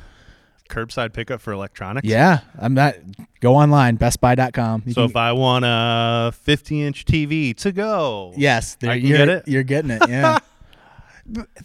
[0.70, 2.06] Curbside pickup for electronics.
[2.06, 2.96] Yeah, I'm not.
[3.40, 4.84] Go online, BestBuy.com.
[4.86, 9.18] You So can- if I want a 50 inch TV to go, Yes, there- you're,
[9.18, 9.48] get it?
[9.48, 10.02] You're getting it.
[10.10, 10.40] Yeah.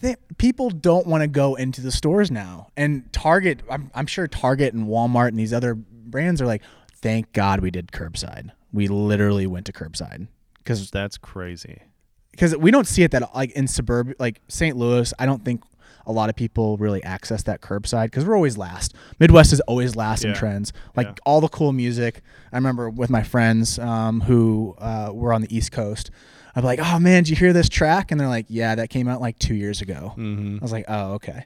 [0.01, 3.61] They, people don't want to go into the stores now, and Target.
[3.70, 6.62] I'm, I'm sure Target and Walmart and these other brands are like,
[6.96, 8.51] thank God we did curbside.
[8.72, 10.27] We literally went to curbside
[10.62, 11.83] because that's crazy.
[12.31, 14.77] because we don't see it that like in suburb like St.
[14.77, 15.12] Louis.
[15.18, 15.62] I don't think
[16.07, 18.94] a lot of people really access that curbside because we're always last.
[19.20, 20.72] Midwest is always last in trends.
[20.96, 21.14] Like Yeah.
[21.25, 22.22] all the cool music.
[22.53, 26.11] I remember with my friends um, who uh, were on the East Coast.
[26.57, 29.09] I'm like, "Oh man, did you hear this track?" And they're like, "Yeah, that came
[29.09, 30.59] out like two years ago." Mm-hmm.
[30.61, 31.44] I was like, "Oh, okay."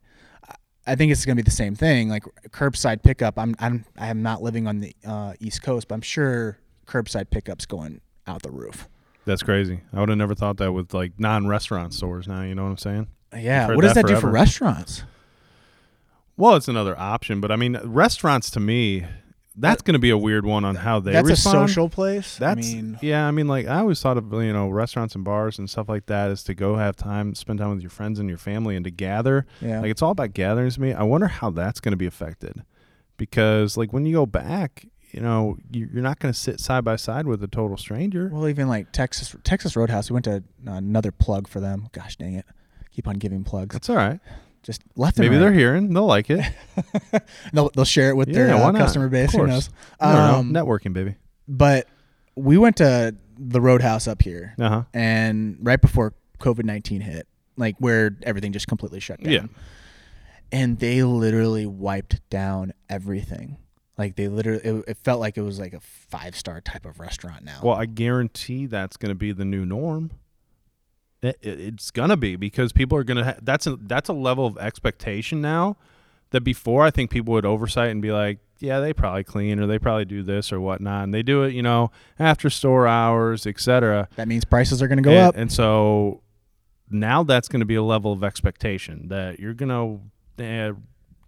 [0.89, 3.39] I- think it's gonna be the same thing, like curbside pickup.
[3.39, 7.29] I'm I'm I am not living on the uh, East Coast, but I'm sure curbside
[7.31, 8.89] pickup's going out the roof.
[9.27, 9.81] That's crazy.
[9.93, 12.43] I would have never thought that with like non restaurant stores now.
[12.43, 13.09] You know what I'm saying?
[13.37, 15.03] Yeah, what does that that do for restaurants?
[16.39, 19.05] Well, it's another option, but I mean, restaurants to me,
[19.57, 21.57] that's going to be a weird one on how they That's respond.
[21.57, 22.37] a social place.
[22.37, 23.27] That's I mean, yeah.
[23.27, 26.07] I mean, like I always thought of you know restaurants and bars and stuff like
[26.07, 28.85] that is to go have time, spend time with your friends and your family, and
[28.85, 29.47] to gather.
[29.61, 29.81] yeah.
[29.81, 30.93] Like it's all about gatherings to me.
[30.93, 32.63] I wonder how that's going to be affected,
[33.17, 36.85] because like when you go back, you know, you- you're not going to sit side
[36.85, 38.29] by side with a total stranger.
[38.33, 40.11] well, even like Texas Texas Roadhouse.
[40.11, 41.89] We went to uh, another plug for them.
[41.93, 42.45] Gosh dang it,
[42.91, 43.75] keep on giving plugs.
[43.75, 44.21] That's all right.
[44.63, 45.19] just left.
[45.19, 45.41] Maybe right.
[45.41, 45.93] they're hearing.
[45.95, 46.45] They'll like it.
[47.53, 49.33] They'll, they'll share it with their uh, customer base.
[49.33, 49.71] Who knows?
[50.01, 50.53] Um.
[50.53, 51.15] Networking, baby.
[51.49, 51.87] but
[52.35, 54.83] we went to the Roadhouse up here, Uh huh.
[54.93, 59.33] and right before COVID nineteen hit, like where everything just completely shut down.
[59.33, 59.47] Yeah.
[60.53, 63.57] and they literally wiped down everything.
[63.99, 67.01] Like they literally, it, it felt like it was like a five star type of
[67.01, 67.61] restaurant now.
[67.63, 70.11] Well, I guarantee that's going to be the new norm.
[71.23, 73.25] It, it- it's going to be because people are going to.
[73.25, 75.77] Ha- that's a that's a level of expectation now
[76.31, 79.67] that before I think people would oversight and be like, yeah, they probably clean or
[79.67, 83.47] they probably do this or whatnot, and they do it, you know, after store hours,
[83.47, 84.09] etc.
[84.17, 85.37] that means prices are going to go and, up.
[85.37, 86.21] and so
[86.91, 89.69] now that's going to be a level of expectation that you're going
[90.39, 90.73] to uh,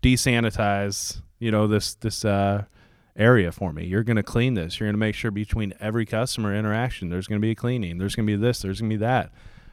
[0.03, 2.65] desanitize, you know, this this uh,
[3.17, 3.85] area for me.
[3.87, 4.79] You're going to clean this.
[4.79, 7.99] You're going to make sure between every customer interaction, there's going to be a cleaning.
[7.99, 8.61] There's going to be this.
[8.63, 9.31] There's going to be that.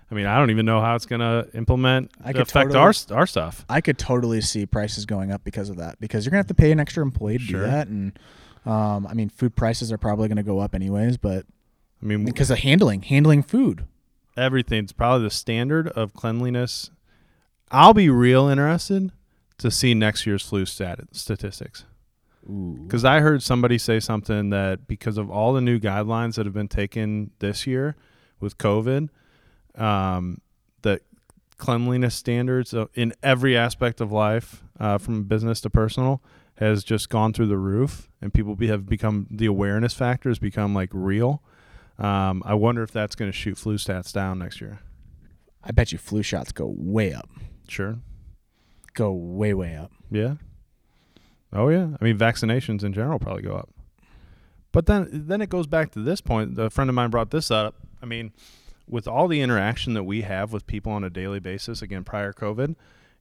[0.09, 2.79] I mean, I don't even know how it's going to implement I could affect totally-
[3.11, 3.65] our our stuff.
[3.67, 5.99] I could totally see prices going up because of that.
[5.99, 7.61] Because you're gonna have to pay an extra employee to Sure.
[7.61, 8.17] do that, and
[8.67, 11.17] um, I mean, food prices are probably gonna go up anyways.
[11.17, 11.47] But
[12.03, 13.85] I mean, because of handling, handling food.
[14.37, 16.91] everything's probably the standard of cleanliness.
[17.71, 19.11] I'll be real interested
[19.57, 21.85] to see next year's flu stat- statistics.
[22.47, 26.53] Because I heard somebody say something that because of all the new guidelines that have
[26.53, 27.95] been taken this year
[28.39, 29.09] with COVID,
[29.75, 30.41] um,
[30.83, 31.01] that
[31.57, 36.21] cleanliness standards in every aspect of life, uh, from business to personal,
[36.57, 40.39] has just gone through the roof, and people be, have become the awareness factor has
[40.39, 41.41] become like real.
[41.97, 44.79] Um, I wonder if that's going to shoot flu stats down next year.
[45.63, 47.29] I bet you flu shots go way up,
[47.67, 47.97] Sure.
[48.95, 49.91] Go way way up.
[50.09, 50.35] Yeah.
[51.53, 51.89] Oh yeah.
[51.99, 53.69] I mean, vaccinations in general probably go up.
[54.71, 56.57] But then then it goes back to this point.
[56.59, 57.75] A friend of mine brought this up.
[58.01, 58.33] I mean,
[58.87, 62.33] with all the interaction that we have with people on a daily basis, again, prior
[62.33, 62.75] COVID,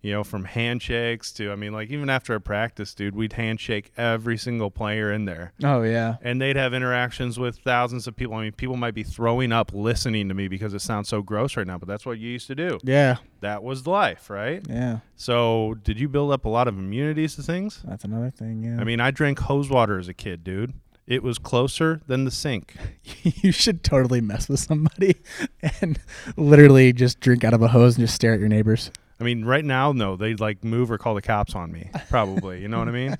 [0.04, 3.90] you know, from handshakes to I mean, like even after a practice, dude, we'd handshake
[3.96, 5.52] every single player in there.
[5.64, 8.34] Oh yeah, And they'd have interactions with thousands of people.
[8.34, 11.56] I mean, people might be throwing up listening to me because it sounds so gross
[11.56, 12.78] right now, but that's what you used to do.
[12.82, 14.62] yeah, That was life, right?
[14.68, 14.98] yeah.
[15.16, 17.80] So, did you build up a lot of immunities to things?
[17.84, 18.62] That's another thing.
[18.64, 18.80] Yeah.
[18.80, 20.74] I mean, I drank hose water as a kid, dude.
[21.06, 22.74] It was closer than the sink.
[23.22, 25.16] you should totally mess with somebody
[25.80, 25.98] and
[26.36, 28.90] literally just drink out of a hose and just stare at your neighbors.
[29.20, 32.60] I mean, right now, no, they'd like move or call the cops on me, probably.
[32.60, 33.16] you know what I mean?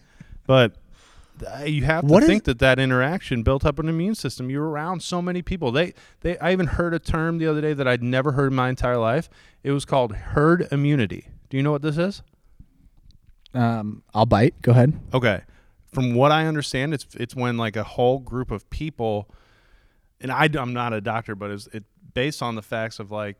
[0.47, 0.75] But
[1.65, 4.51] you have to What is- think that that interaction built up an immune system.
[4.51, 5.73] You're around so many people.
[5.73, 6.37] They, they.
[6.39, 8.99] I even heard a term the other day that I'd never heard in my entire
[8.99, 9.29] life.
[9.63, 11.29] It was called herd immunity.
[11.49, 12.23] Do you know what this is?
[13.53, 14.61] Um, I'll bite.
[14.63, 14.99] Go ahead.
[15.13, 15.43] Okay.
[15.93, 19.31] From what I understand, it's it's when like a whole group of people,
[20.21, 23.37] and I, am not a doctor, but it's it based on the facts of like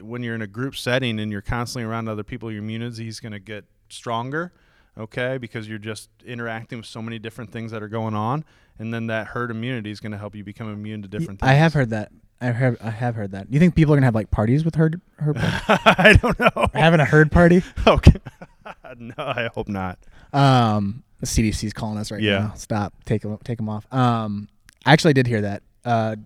[0.00, 3.20] when you're in a group setting and you're constantly around other people, your immunity is
[3.20, 4.52] going to get stronger.
[4.98, 8.44] Okay, because you're just interacting with so many different things that are going on,
[8.78, 11.48] and then that herd immunity is going to help you become immune to different things.
[11.48, 12.10] I have heard that.
[12.40, 13.50] I have I have heard that.
[13.50, 16.66] Do you think people are gonna have like parties with herd herd I don't know.
[16.74, 17.62] having a herd party?
[17.86, 18.18] okay.
[18.98, 19.98] no, I hope not.
[20.32, 22.38] Um, the CDC's calling us right Yeah.
[22.38, 22.52] now.
[22.54, 22.94] Stop.
[23.04, 23.36] Take them.
[23.44, 23.86] Take them off.
[23.92, 24.48] Um,
[24.86, 25.62] I actually did hear that.
[25.84, 26.16] Uh,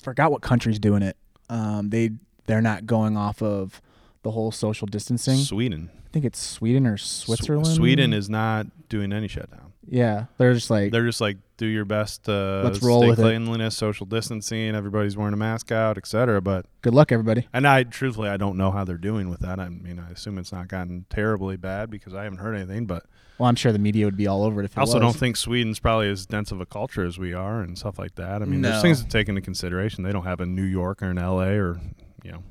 [0.00, 1.16] forgot what country's doing it.
[1.50, 2.10] Um, they
[2.46, 3.80] they're not going off of
[4.22, 5.36] the whole social distancing.
[5.36, 5.90] Sweden.
[6.06, 7.66] I think it's Sweden or Sw- Switzerland.
[7.66, 9.72] Sweden is not doing any shutdown.
[9.88, 12.28] Yeah, they're just like They're just like do your best.
[12.28, 13.22] Uh, Let's roll stay with it.
[13.22, 14.74] cleanliness, social distancing.
[14.74, 16.40] Everybody's wearing a mask out, etc.
[16.40, 17.46] But good luck, everybody.
[17.52, 19.60] and I truthfully I don't know how they're doing with that.
[19.60, 22.86] I mean, I assume it's not gotten terribly bad because I haven't heard anything.
[22.86, 23.04] But
[23.38, 25.02] Well, I'm sure the media would be all over it if it I also was.
[25.02, 28.16] don't think Sweden's probably as dense of a culture as we are and stuff like
[28.16, 28.42] that.
[28.42, 28.70] I mean, No.
[28.70, 30.02] there's things to take into consideration.
[30.02, 31.50] They don't have a New York or an L.A.
[31.58, 31.80] or
[32.26, 32.42] you know.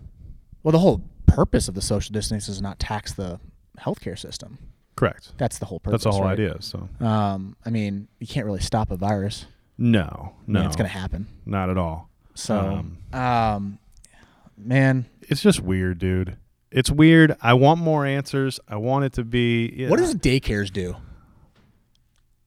[0.63, 3.39] Well, the whole purpose of the social distancing is not tax the
[3.79, 4.57] healthcare system.
[4.95, 5.33] Correct.
[5.38, 6.03] That's the whole purpose.
[6.03, 6.39] That's the whole right?
[6.39, 6.61] idea.
[6.61, 9.45] So Um, I mean, you can't really stop a virus.
[9.77, 11.27] no, I no, mean, it's gonna happen.
[11.45, 12.09] not at all.
[12.33, 13.79] So, Um, um,
[14.57, 16.38] man, It's just weird, dude.
[16.71, 17.35] It's weird.
[17.41, 18.59] I want more answers.
[18.67, 19.73] I want it to be.
[19.75, 19.89] yeah.
[19.89, 20.95] what does daycares do?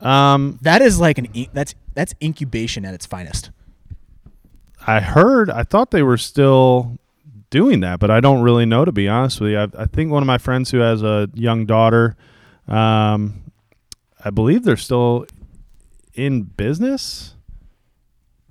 [0.01, 3.51] Um, That is like an that's that's incubation at its finest.
[4.87, 5.51] I heard.
[5.51, 6.99] I thought they were still
[7.51, 9.59] doing that, but I don't really know to be honest with you.
[9.59, 12.17] I, I think one of my friends who has a young daughter,
[12.67, 13.43] um,
[14.25, 15.27] I believe they're still
[16.15, 17.35] in business.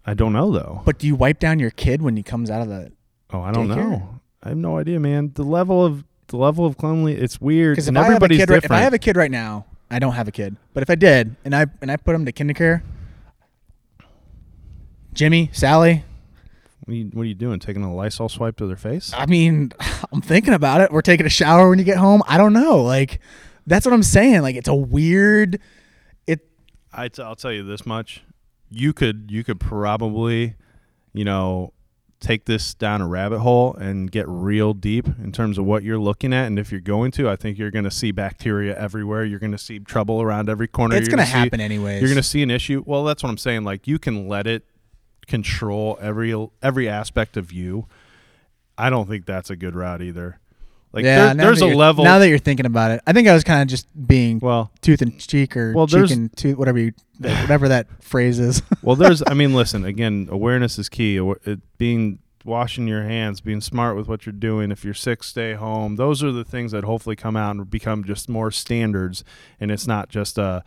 [0.05, 0.81] I don't know though.
[0.85, 2.91] But do you wipe down your kid when he comes out of the?
[3.31, 3.75] oh, I don't daycare?
[3.75, 4.19] know.
[4.43, 5.31] I have no idea, man.
[5.33, 7.75] The level of the level of cleanliness, it's weird.
[7.75, 8.71] Because if I have a kid, right, if.
[8.71, 10.55] I have a kid right now, I don't have a kid.
[10.73, 12.81] But if I did, and I and I put him to kindercare,
[15.13, 16.03] Jimmy, Sally,
[16.87, 17.59] What are, you, what are you doing?
[17.59, 19.11] Taking a Lysol swipe to their face?
[19.13, 19.73] I mean,
[20.13, 20.89] I'm thinking about it.
[20.89, 22.23] We're taking a shower when you get home.
[22.29, 22.81] I don't know.
[22.81, 23.19] Like,
[23.65, 24.41] that's what I'm saying.
[24.41, 25.59] Like, it's a weird.
[26.27, 26.47] It.
[26.93, 28.23] I t- I'll tell you this much:
[28.69, 30.55] you could you could probably,
[31.11, 31.73] you know,
[32.21, 35.99] take this down a rabbit hole and get real deep in terms of what you're
[35.99, 36.47] looking at.
[36.47, 39.25] And if you're going to, I think you're going to see bacteria everywhere.
[39.25, 40.95] You're going to see trouble around every corner.
[40.95, 41.99] It's going to happen anyways.
[41.99, 42.81] You're going to see an issue.
[42.85, 43.65] Well, that's what I'm saying.
[43.65, 44.63] Like you can let it
[45.27, 47.87] control every every aspect of you.
[48.77, 50.39] I don't think that's a good route either.
[50.93, 52.03] Like there- there's a level.
[52.05, 54.71] Now that you're thinking about it, I think I was kind of just being well,
[54.81, 58.61] tooth and cheek or Well, cheek and tooth, whatever you, whatever that phrase is.
[58.81, 59.21] well, there's.
[59.27, 59.83] I mean, listen.
[59.85, 61.17] Again, awareness is key.
[61.45, 64.71] It, being washing your hands, being smart with what you're doing.
[64.71, 65.97] If you're sick, stay home.
[65.97, 69.23] Those are the things that hopefully come out and become just more standards,
[69.59, 70.63] and it's not just a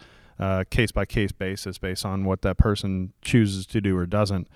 [0.70, 4.48] case by case basis based on what that person chooses to do or doesn't.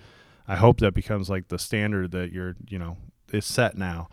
[0.47, 2.97] I hope that becomes like the standard that you're, you know,
[3.31, 4.09] is set now.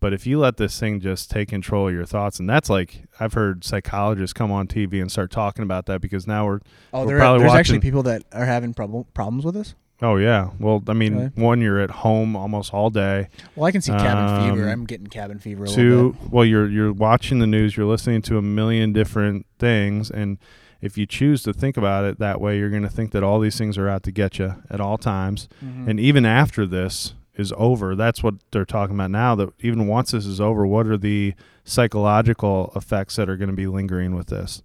[0.00, 3.04] But if you let this thing just take control of your thoughts, and that's like
[3.18, 6.60] I've heard psychologists come on TV and start talking about that because now we're
[6.92, 9.74] Oh, We're there, probably there's actually people that are having problem, problems with this.
[10.02, 10.50] Oh yeah.
[10.58, 11.30] Well, I mean, Really?
[11.36, 13.28] one, you're at home almost all day.
[13.56, 14.64] Well, I can see cabin fever.
[14.64, 17.74] Um, I'm getting cabin fever a little Two, well, you're you're watching the news.
[17.76, 20.36] You're listening to a million different things, and
[20.84, 23.40] if you choose to think about it that way, you're going to think that all
[23.40, 25.48] these things are out to get you at all times.
[25.64, 25.88] Mhm.
[25.88, 29.34] And even after this is over, that's what they're talking about now.
[29.34, 33.56] That even once this is over, what are the psychological effects that are going to
[33.56, 34.62] be lingering with this?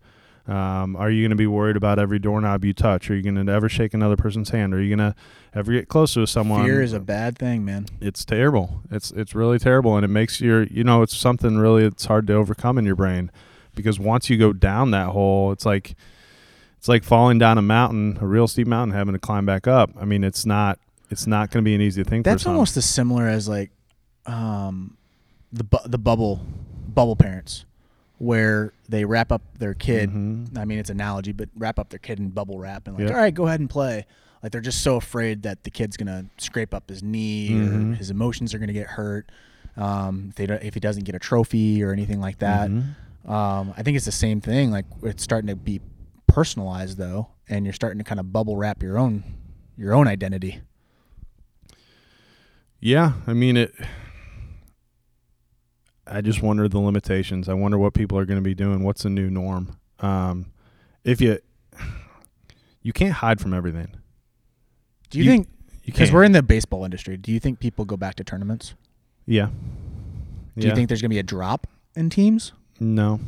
[0.48, 3.12] Um, are you going to be worried about every doorknob you touch?
[3.12, 4.74] Are you going to ever shake another person's hand?
[4.74, 5.16] Are you going to
[5.54, 6.66] ever get closer to someone?
[6.66, 7.86] Fear is a bad thing, man.
[8.02, 8.82] it's terrible.
[8.90, 12.26] It's it's really terrible, and it makes your you know it's something really it's hard
[12.28, 13.30] to overcome in your brain
[13.80, 15.96] because once you go down that hole, it's like
[16.78, 19.90] it's like falling down a mountain, a real steep mountain, having to climb back up.
[20.00, 22.22] I mean, it's not it's not going to be an easy thing.
[22.24, 23.72] That's almost as similar as like
[24.26, 24.98] um,
[25.52, 26.40] the bu- the bubble
[26.88, 27.66] bubble parents,
[28.18, 30.10] where they wrap up their kid.
[30.12, 30.58] Mhm.
[30.58, 33.12] I mean, it's analogy, but wrap up their kid in bubble wrap and like, Yep.
[33.16, 34.06] all right, go ahead and play.
[34.44, 37.94] Like they're just so afraid that the kid's gonna scrape up his knee Mhm.
[37.94, 39.30] or his emotions are gonna get hurt.
[39.78, 42.70] Um, if if he doesn't get a trophy or anything like that.
[42.70, 42.96] Mhm.
[43.30, 44.72] Um, I think it's the same thing.
[44.72, 45.80] Like it's starting to be
[46.28, 49.24] personalized though, and you're starting to kind of bubble wrap your own
[49.78, 50.62] your own identity.
[52.80, 53.74] Yeah, I mean it.
[56.08, 57.48] I just wonder the limitations.
[57.48, 58.84] I wonder what people are going to be doing.
[58.84, 59.78] What's the new norm?
[60.00, 60.48] Um,
[61.04, 61.38] if you
[62.82, 63.96] you can't hide from everything.
[65.10, 65.48] Do you, You- think
[65.86, 67.18] because we're in the baseball industry?
[67.18, 68.74] Do you think people go back to tournaments?
[69.26, 69.50] yeah.
[70.58, 70.72] Do yeah.
[70.72, 72.52] you think there's gonna be a drop in teams?
[72.80, 73.20] No.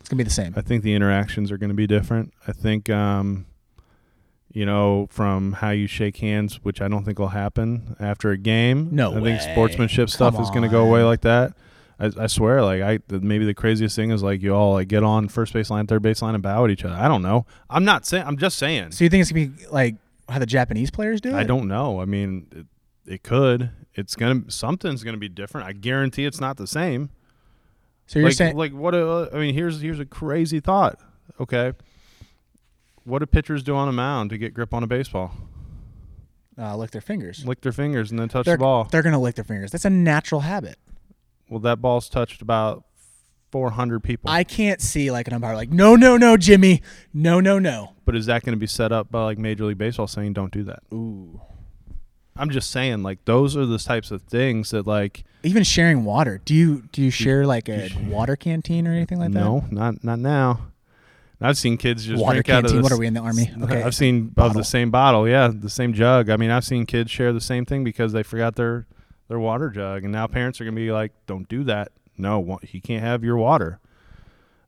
[0.00, 0.54] It's gonna be the same.
[0.56, 2.32] I think the interactions are going to be different.
[2.46, 3.46] I think, um,
[4.52, 8.36] you know, from how you shake hands, which I don't think will happen after a
[8.36, 8.88] game.
[8.90, 9.52] No I think way.
[9.52, 11.52] sportsmanship stuff Come is going to go away like that.
[12.00, 14.88] I, I swear, like I the, maybe the craziest thing is like you all like
[14.88, 16.94] get on first base line, third base line, and bow at each other.
[16.96, 17.44] I don't know.
[17.68, 18.24] I'm not saying.
[18.26, 18.92] I'm just saying.
[18.92, 19.96] So you think it's gonna be like
[20.28, 21.34] how the Japanese players do it?
[21.34, 22.00] I don't know.
[22.00, 22.66] I mean, it,
[23.12, 23.70] it could.
[23.94, 25.66] It's gonna something's gonna be different.
[25.66, 27.10] I guarantee it's not the same.
[28.10, 28.92] So you're like, saying like what?
[28.92, 30.98] A, I mean, here's here's a crazy thought.
[31.38, 31.74] Okay,
[33.04, 35.30] what do pitchers do on a mound to get grip on a baseball?
[36.58, 37.46] uh, lick their fingers?
[37.46, 38.88] Lick their fingers and then touch they're, the ball.
[38.90, 39.70] they're gonna lick their fingers.
[39.70, 40.76] That's a natural habit.
[41.48, 42.82] Well, that ball's touched about
[43.52, 44.28] 400 people.
[44.28, 46.82] I can't see like an umpire like no no no Jimmy
[47.14, 47.92] no no no.
[48.04, 50.52] but is that going to be set up by like Major League Baseball saying don't
[50.52, 50.80] do that?
[50.92, 51.40] Ooh.
[52.40, 56.40] I'm just saying, like those are the types of things that like Even sharing water.
[56.44, 59.40] Do you do you share like a water canteen or anything like that?
[59.40, 60.60] no, not not now.
[61.42, 62.76] I've seen kids just Water drink out of canteen.
[62.76, 62.82] this.
[62.82, 63.50] What are we in the army?
[63.62, 63.82] Okay.
[63.82, 66.28] I've seen of the same bottle, yeah, the same jug.
[66.28, 68.86] I mean, I've seen kids share the same thing because they forgot their
[69.28, 71.92] their water jug, and now parents are gonna be like, "Don't do that.
[72.18, 73.80] No, he can't have your water."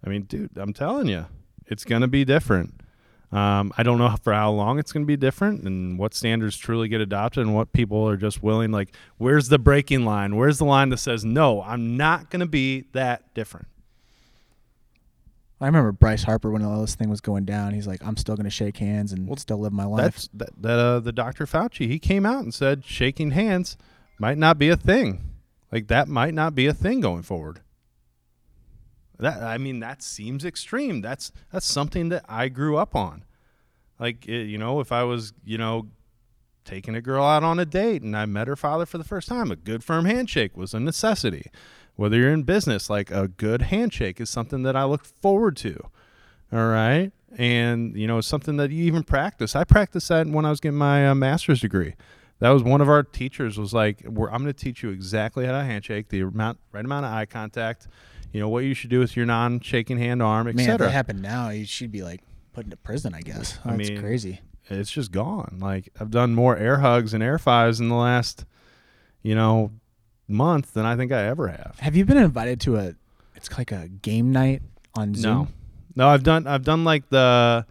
[0.05, 1.27] I mean, dude, I'm telling you,
[1.67, 2.82] it's gonna be different.
[3.33, 6.89] Um, I don't know for how long it's gonna be different, and what standards truly
[6.89, 8.71] get adopted, and what people are just willing.
[8.71, 10.37] Like, where's the breaking line?
[10.37, 13.69] Where's the line that says, "No, I'm not gonna be that different."
[15.63, 17.73] I remember Bryce Harper when all this thing was going down.
[17.73, 20.03] He's like, I'm still gonna shake hands and Well, still live my life.
[20.03, 21.47] That's that, that uh, the Dr.
[21.47, 21.87] Fauci.
[21.87, 23.77] He came out and said shaking hands
[24.19, 25.23] might not be a thing.
[25.71, 27.61] Like that might not be a thing going forward.
[29.21, 31.01] That I mean, that seems extreme.
[31.01, 33.25] That's that's something that I grew up on.
[34.03, 35.87] Like it, you know, if I was you know
[36.65, 39.29] taking a girl out on a date and I met her father for the first
[39.29, 41.47] time, a good firm handshake was a necessity.
[41.95, 45.89] Whether you're in business, like a good handshake is something that I look forward to.
[46.53, 47.13] All right.
[47.37, 49.55] And, you know, it's something that you even practice.
[49.57, 51.95] I practiced that when I was getting my uh, master's degree.
[52.41, 55.47] That was one of our teachers was like, We're, "I'm going to teach you exactly
[55.47, 57.87] how to handshake, the amount, right amount of eye contact,
[58.33, 60.93] you know what you should do with your non-shaking hand arm, Man, if etc." that
[60.93, 62.21] happened now, you should be like
[62.53, 63.15] put into prison.
[63.15, 63.59] I guess.
[63.65, 64.41] I That's mean, crazy.
[64.69, 65.59] It's just gone.
[65.61, 68.45] Like I've done more air hugs and air fives in the last,
[69.23, 69.73] you know,
[70.29, 71.77] month than I think I ever have.
[71.81, 72.95] Have you been invited to a?
[73.35, 74.63] It's like a game night
[74.95, 75.33] on Zoom.
[75.33, 75.49] No,
[75.97, 77.67] no, I've done I've done like the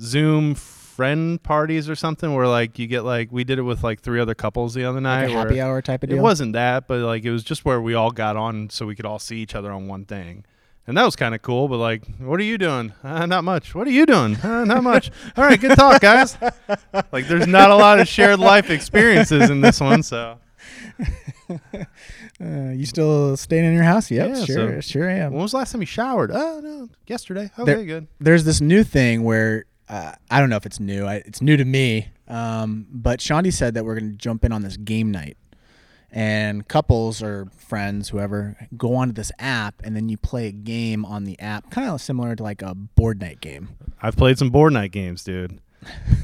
[0.00, 4.00] Zoom friend parties or something where like you get like we did it with like
[4.00, 5.28] three other couples the other night.
[5.28, 7.94] Like happy hour type of It wasn't that, but like it was just where we
[7.94, 10.44] all got on so we could all see each other on one thing.
[10.90, 12.92] And that was kind of cool, but like, what are you doing?
[13.04, 13.76] Uh, not much.
[13.76, 14.34] What are you doing?
[14.34, 15.12] Uh, not much.
[15.36, 16.36] All right, good talk, guys.
[17.12, 20.38] like, there's not a lot of shared life experiences in this one, so
[22.42, 24.10] Uh, you still staying in your house?
[24.10, 25.32] Yep, Yeah, sure, so- sure am.
[25.32, 26.30] when was the last time you showered?
[26.32, 27.50] Oh no, yesterday.
[27.58, 28.06] Okay, There- good.
[28.18, 31.04] There's this new thing where uh, I don't know if it's new.
[31.04, 32.08] I, it's new to me.
[32.28, 35.36] Um, but Shandi said that we're going to jump in on this game night,
[36.12, 41.04] and couples or friends, whoever, go onto this app, and then you play a game
[41.04, 43.68] on the app, kind of similar to like a board night game.
[44.02, 45.60] I've played some board night games, dude.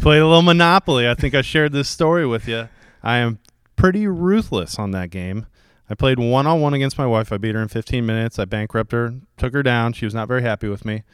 [0.01, 1.09] played a little Monopoly.
[1.09, 2.69] I think I shared this story with you.
[3.03, 3.39] I am
[3.77, 5.47] pretty ruthless on that game.
[5.89, 7.33] I played one on one against my wife.
[7.33, 8.39] I beat her in 15 minutes.
[8.39, 9.93] I bankrupted her, took her down.
[9.93, 11.05] She was not very happy with me.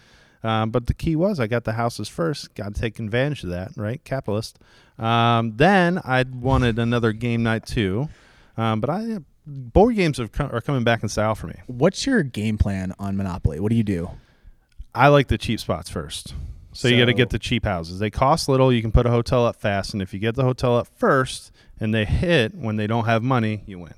[0.43, 2.55] Um, but the key was I got the houses first.
[2.55, 4.03] Got to take advantage of that, right?
[4.05, 4.59] Capitalist.
[4.99, 8.09] Um, then I wanted another game night too.
[8.57, 11.55] Um, but I board games have are coming back in style for me.
[11.66, 13.61] What's your game plan on Monopoly?
[13.61, 14.11] What do you do?
[14.94, 16.34] I like the cheap spots first.
[16.74, 17.98] So, you got to get the cheap houses.
[17.98, 18.72] They cost little.
[18.72, 21.53] You can put a hotel up fast, and if you get the hotel up first
[21.78, 23.92] and they hit when they don't have money, you win.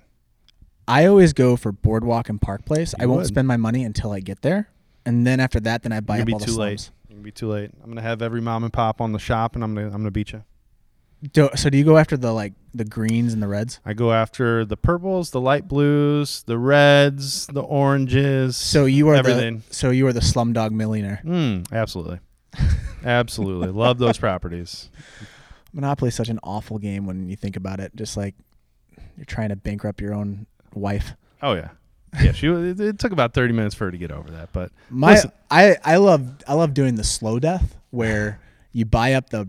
[0.88, 2.92] I always go for Boardwalk and Park Place.
[2.98, 3.26] I You won't would.
[3.28, 4.68] spend my money until I get there,
[5.07, 6.59] and then after that, then I buy You'll up be all the slums.
[6.59, 6.90] late.
[7.14, 7.70] You'll be too late.
[7.82, 10.11] I'm gonna have every mom and pop on the shop, and I'm gonna I'm gonna
[10.11, 10.42] beat you.
[11.33, 13.81] Do, so do you go after the like the greens and the reds?
[13.85, 18.57] I go after the purples, the light blues, the reds, the oranges.
[18.57, 19.62] So you are everything.
[19.68, 21.22] the so you are the Slumdog Millionaire.
[21.25, 22.18] Mm, absolutely,
[23.05, 23.68] absolutely.
[23.68, 24.91] Love those properties.
[25.72, 27.95] Monopoly is such an awful game when you think about it.
[27.97, 28.35] Just like
[29.16, 31.14] you're trying to bankrupt your own wife.
[31.43, 31.70] Oh yeah,
[32.22, 32.33] yeah.
[32.33, 35.12] She it, it took about 30 minutes for her to get over that, but My
[35.12, 35.33] Listen.
[35.51, 38.41] I I love I love doing the slow death where
[38.72, 39.49] you buy up the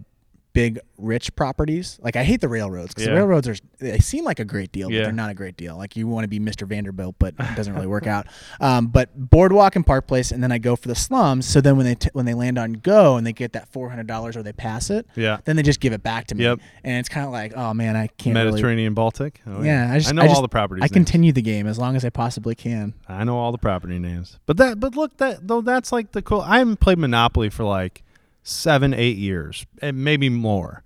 [0.56, 2.00] big rich properties.
[2.02, 3.12] Like I hate the railroads because Yeah.
[3.14, 5.04] the railroads are they seem like a great deal, but Yeah.
[5.04, 5.76] they're not a great deal.
[5.78, 6.66] Like you want to be Mr.
[6.66, 8.26] Vanderbilt, but it doesn't really work out.
[8.62, 11.46] Um, but Boardwalk and Park Place, and then I go for the slums.
[11.46, 13.90] So then when they t- when they land on Go and they get that four
[13.90, 15.38] hundred dollars or they pass it, yeah.
[15.44, 16.46] then they just give it back to me.
[16.46, 16.60] Yep.
[16.86, 18.52] And it's kind of like, oh man, I can't really.
[18.52, 19.42] Mediterranean, Baltic.
[19.46, 20.82] Oh, Yeah, I just know I just- all the properties.
[20.84, 20.94] I names.
[20.94, 22.94] continue the game as long as I possibly can.
[23.10, 24.40] I know all the property names.
[24.46, 27.66] But that but look that though that's like the cool I haven't played Monopoly for
[27.66, 28.04] like
[28.46, 29.66] seven, eight years.
[29.82, 30.84] And maybe more.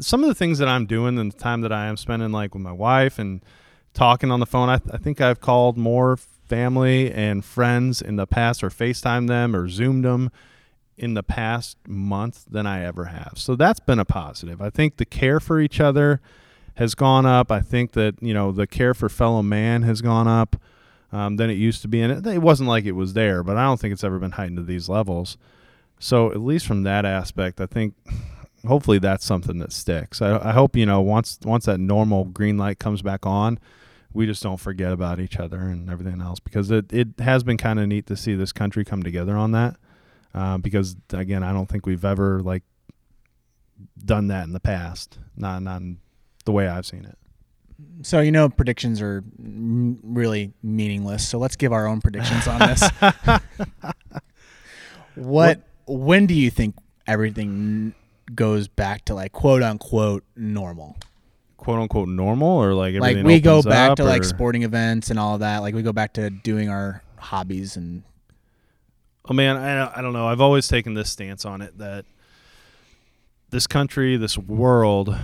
[0.00, 2.54] Some of the things that I'm doing and the time that I am spending like
[2.54, 3.44] with my wife and
[3.92, 8.26] talking on the phone, I, I think I've called more family and friends in the
[8.26, 10.30] past or FaceTime them or Zoomed them
[10.96, 13.34] in the past month than I ever have.
[13.36, 14.60] So that's been a positive.
[14.60, 16.20] I think the care for each other
[16.76, 17.52] has gone up.
[17.52, 20.56] I think that, you know, the care for fellow man has gone up
[21.12, 22.00] um, than it used to be.
[22.00, 24.32] And it, it wasn't like it was there, but I don't think it's ever been
[24.32, 25.36] heightened to these levels.
[25.98, 27.94] So at least from that aspect, I think
[28.66, 30.20] hopefully that's something that sticks.
[30.20, 33.58] I, I hope you know once once that normal green light comes back on,
[34.12, 37.56] we just don't forget about each other and everything else because it it has been
[37.56, 39.76] kind of neat to see this country come together on that.
[40.34, 42.64] Uh, because again, I don't think we've ever like
[44.04, 45.18] done that in the past.
[45.36, 45.82] Not not
[46.44, 47.18] the way I've seen it.
[48.02, 51.28] So you know predictions are m- really meaningless.
[51.28, 52.88] So let's give our own predictions on this.
[55.14, 56.76] what, when do you think
[57.06, 57.94] everything
[58.34, 60.96] goes back to like quote unquote normal?
[61.56, 65.38] Quote unquote normal or like Like we go back to like sporting events and all
[65.38, 65.58] that.
[65.58, 68.02] Like we go back to doing our hobbies and
[69.26, 70.26] Oh man, I I don't know.
[70.28, 72.04] I've always taken this stance on it that
[73.50, 75.16] this country, this world,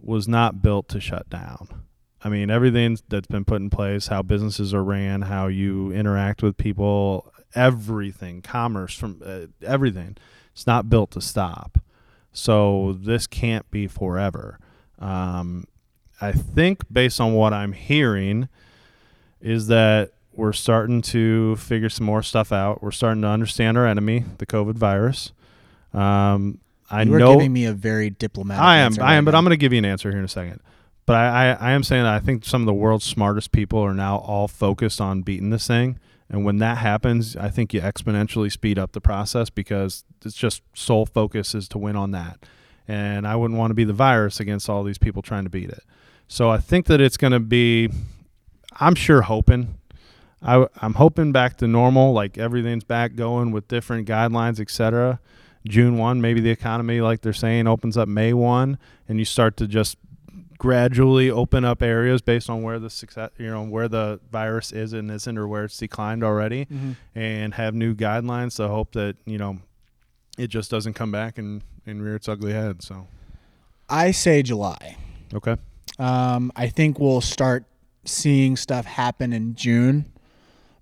[0.00, 1.83] was not built to shut down.
[2.24, 6.42] I mean, everything that's been put in place, how businesses are ran, how you interact
[6.42, 10.16] with people, everything, commerce, from uh, everything,
[10.52, 11.78] it's not built to stop.
[12.32, 14.58] So this can't be forever.
[14.98, 15.66] Um,
[16.20, 18.48] I think, based on what I'm hearing,
[19.42, 22.82] is that we're starting to figure some more stuff out.
[22.82, 25.32] We're starting to understand our enemy, the COVID virus.
[25.92, 26.58] Um,
[26.90, 28.62] I you know giving me a very diplomatic.
[28.62, 29.38] I am, answer I right am, but now.
[29.38, 30.60] I'm going to give you an answer here in a second.
[31.06, 33.78] But I, I, I am saying that I think some of the world's smartest people
[33.80, 35.98] are now all focused on beating this thing.
[36.30, 40.62] And when that happens, I think you exponentially speed up the process because it's just
[40.72, 42.38] sole focus is to win on that.
[42.88, 45.70] And I wouldn't want to be the virus against all these people trying to beat
[45.70, 45.82] it.
[46.26, 47.90] So I think that it's going to be.
[48.80, 49.78] I'm sure hoping.
[50.42, 55.20] I, I'm hoping back to normal, like everything's back going with different guidelines, etc.
[55.66, 58.78] June one, maybe the economy, like they're saying, opens up May one,
[59.08, 59.96] and you start to just
[60.64, 64.94] gradually open up areas based on where the success, you know, where the virus is
[64.94, 66.66] and isn't, or where it's declined already,
[67.14, 69.58] and have new guidelines to hope that you know
[70.38, 72.82] it just doesn't come back and, and rear its ugly head.
[72.82, 73.06] So
[73.90, 74.96] I say July.
[75.34, 75.56] okay,
[75.98, 77.66] Um, I think we'll start
[78.06, 80.06] seeing stuff happen in June,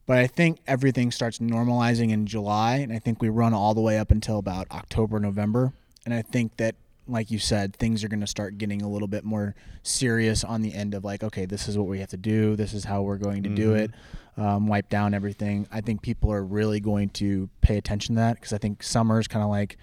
[0.07, 3.81] but I think everything starts normalizing in July, and I think we run all the
[3.81, 5.73] way up until about October, November.
[6.07, 6.77] And I think that,
[7.13, 10.63] like you said, things are going to start getting a little bit more serious on
[10.63, 12.57] the end of like, okay, this is what we have to do.
[12.57, 13.91] This is how we're going to do it.
[14.37, 15.69] Um, wipe down everything.
[15.71, 19.21] I think people are really going to pay attention to that because I think summer
[19.21, 19.77] is kind of like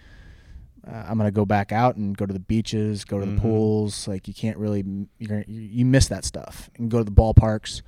[0.87, 3.41] uh, I'm gonna go back out and go to the beaches, go to the Mhm.
[3.41, 4.07] pools.
[4.07, 4.83] Like you can't really
[5.19, 7.81] you're you miss that stuff and go to the ballparks,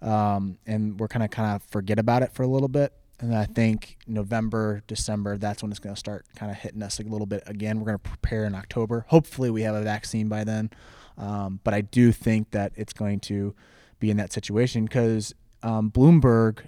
[0.00, 2.92] um, and we're kind of kind of forget about it for a little bit.
[3.18, 7.02] And I think November, December, that's when it's gonna start kind of hitting us a
[7.04, 7.80] little bit again.
[7.80, 9.06] We're gonna prepare in October.
[9.08, 10.70] Hopefully, we have a vaccine by then.
[11.18, 13.54] Um, but I do think that it's going to
[14.00, 16.66] be in that situation because um, Bloomberg,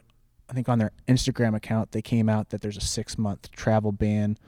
[0.49, 3.93] I think on their Instagram account, they came out that there's a six month travel
[3.93, 4.39] ban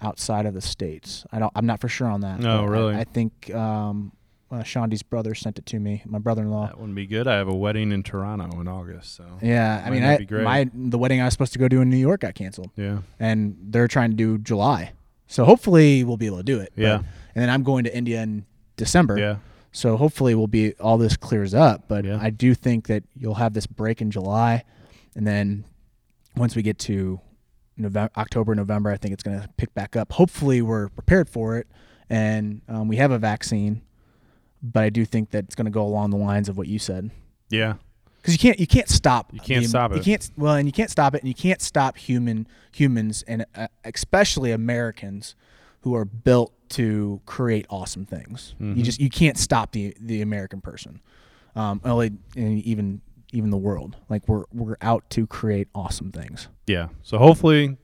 [0.00, 1.24] outside of the states.
[1.32, 1.52] I don't.
[1.56, 2.38] I'm not for sure on that.
[2.38, 2.94] No, but I- really?
[2.94, 4.12] I, think um,
[4.50, 6.02] uh, Shondi's brother sent it to me.
[6.06, 6.66] My brother-in-law.
[6.68, 7.26] that wouldn't be good.
[7.28, 10.98] I have a wedding in Toronto in August, so Yeah, I mean, I, my the
[10.98, 13.88] wedding I was supposed to go do in New York got canceled, yeah, and they're
[13.88, 14.92] trying to do July.
[15.28, 16.72] So hopefully we'll be able to do it.
[16.74, 16.96] but- Yeah.
[16.96, 18.44] and then I'm going to India in
[18.76, 19.16] December.
[19.18, 19.36] yeah,
[19.70, 21.84] So hopefully we'll be all this clears up.
[21.86, 22.18] But Yeah.
[22.20, 24.64] I do think that you'll have this break in July,
[25.14, 25.64] and then
[26.36, 27.20] once we get to
[27.76, 30.12] November, October, November, I think it's going to pick back up.
[30.14, 31.68] Hopefully we're prepared for it,
[32.08, 33.82] and um, we have a vaccine.
[34.62, 36.78] But I do think that it's going to go along the lines of what you
[36.78, 37.10] said,
[37.48, 37.74] yeah,
[38.18, 40.72] because you can't you can't stop You can't the- stop You can't well, and you
[40.72, 45.34] can't stop it, and you can't stop human humans, and uh, especially Americans
[45.80, 48.54] who are built to create awesome things.
[48.60, 48.82] You Mhm.
[48.84, 51.00] just you can't stop the the American person,
[51.56, 53.00] um, only and even
[53.32, 53.96] even the world.
[54.10, 56.48] Like we're we're out to create awesome things.
[56.66, 56.88] yeah.
[57.02, 57.78] So hopefully,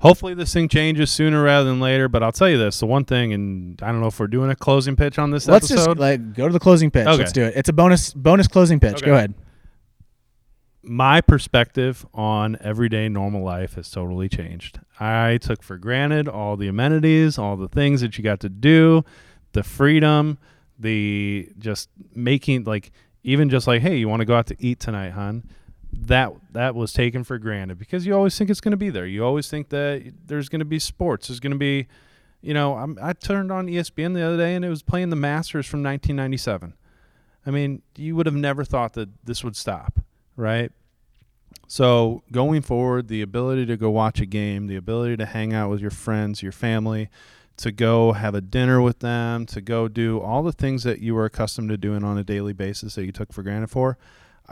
[0.00, 2.08] hopefully this thing changes sooner rather than later.
[2.08, 4.50] But I'll tell you this: the one thing, and I don't know if we're doing
[4.50, 5.86] a closing pitch on this Let's episode.
[5.86, 7.06] just like go to the closing pitch.
[7.06, 7.18] Okay.
[7.18, 7.54] Let's do it.
[7.56, 8.96] It's a bonus bonus closing pitch.
[8.96, 9.06] Okay.
[9.06, 9.34] Go ahead.
[10.84, 14.80] my perspective on everyday normal life has totally changed.
[14.98, 19.04] I took for granted all the amenities, all the things that you got to do,
[19.52, 20.38] the freedom,
[20.78, 22.90] the just making like
[23.22, 25.44] even just like, hey, you want to go out to eat tonight, hon?
[25.92, 29.06] That that was taken for granted because you always think it's going to be there.
[29.06, 31.28] You always think that there's going to be sports.
[31.28, 31.86] There's going to be,
[32.40, 35.16] you know, I'm, I turned on ESPN the other day and it was playing the
[35.16, 36.74] Masters from 1997.
[37.46, 40.00] I mean, you would have never thought that this would stop,
[40.36, 40.72] right?
[41.66, 45.70] So going forward, the ability to go watch a game, the ability to hang out
[45.70, 47.08] with your friends, your family,
[47.58, 51.14] to go have a dinner with them, to go do all the things that you
[51.14, 53.98] were accustomed to doing on a daily basis that you took for granted for.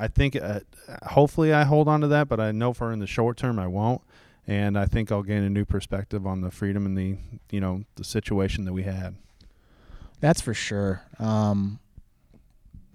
[0.00, 0.60] I think uh,
[1.02, 3.66] hopefully I hold on to that, but I know for in the short term I
[3.66, 4.00] won't.
[4.46, 7.18] And I think I'll gain a new perspective on the freedom and the,
[7.50, 9.14] you know, the situation that we had.
[10.20, 11.02] That's for sure.
[11.18, 11.78] Um,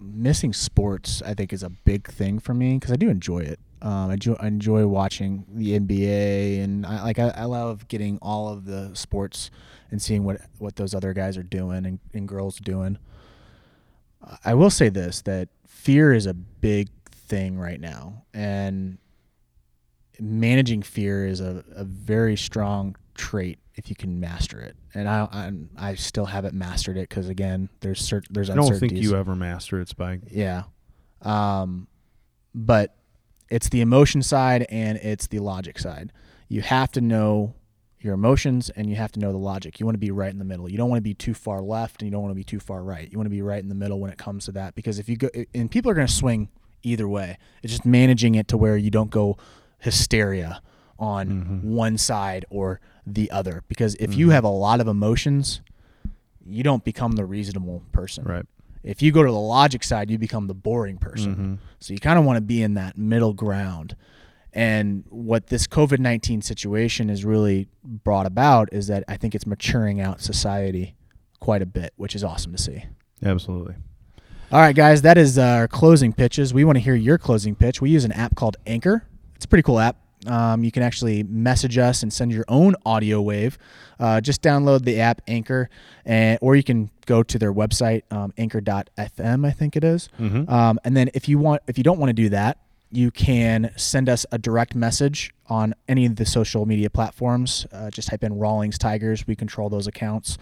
[0.02, 3.60] missing sports, I think, is a big thing for me because I do enjoy it.
[3.82, 8.18] Um, I, do, I enjoy watching the NBA, and I like I, I love getting
[8.22, 9.52] all of the sports
[9.92, 12.98] and seeing what what those other guys are doing and, and girls doing.
[14.44, 18.98] I will say this: that fear is a big thing right now, and
[20.20, 24.76] managing fear is a, a very strong trait if you can master it.
[24.94, 25.28] And I
[25.78, 29.16] I, I still haven't mastered it because again, there's cert, there's I don't think you
[29.16, 30.22] ever master it, Spike.
[30.32, 30.64] Yeah.
[31.22, 31.88] Um,
[32.54, 32.96] but
[33.50, 36.12] it's the emotion side and it's the logic side.
[36.48, 37.56] You have to know
[38.06, 39.80] your emotions and you have to know the logic.
[39.80, 40.70] You want to be right in the middle.
[40.70, 42.60] You don't want to be too far left and you don't want to be too
[42.60, 43.12] far right.
[43.12, 45.10] You want to be right in the middle when it comes to that because if
[45.10, 46.50] you go and people are going to swing
[46.86, 47.38] either way.
[47.64, 49.38] It's just managing it to where you don't go
[49.80, 50.62] hysteria
[50.98, 55.62] on one side or the other because if you have a lot of emotions,
[56.46, 58.24] you don't become the reasonable person.
[58.24, 58.46] Right.
[58.84, 61.36] If you go to the logic side, you become the boring person.
[61.36, 61.54] Mm-hmm.
[61.80, 63.96] So you kind of want to be in that middle ground.
[64.56, 69.46] And what this COVID 19 situation has really brought about is that I think it's
[69.46, 70.96] maturing out society
[71.42, 72.86] quite a bit, which is awesome to see.
[73.24, 73.76] Absolutely.
[74.52, 76.54] All right, guys, that is our closing pitches.
[76.54, 77.82] We want to hear your closing pitch.
[77.82, 79.06] We use an app called Anchor.
[79.36, 79.98] It's a pretty cool app.
[80.28, 83.58] Um, you can actually message us and send your own audio wave.
[84.00, 85.70] Uh, just download the app Anchor,
[86.06, 90.10] and or you can go to their website um, anchor.fm, I think it is.
[90.50, 92.58] Um, and then if you want, if you don't want to do that,
[92.92, 97.66] you can send us a direct message on any of the social media platforms.
[97.72, 99.28] Uh, just type in Rawlings Tigers.
[99.28, 100.38] We control those accounts.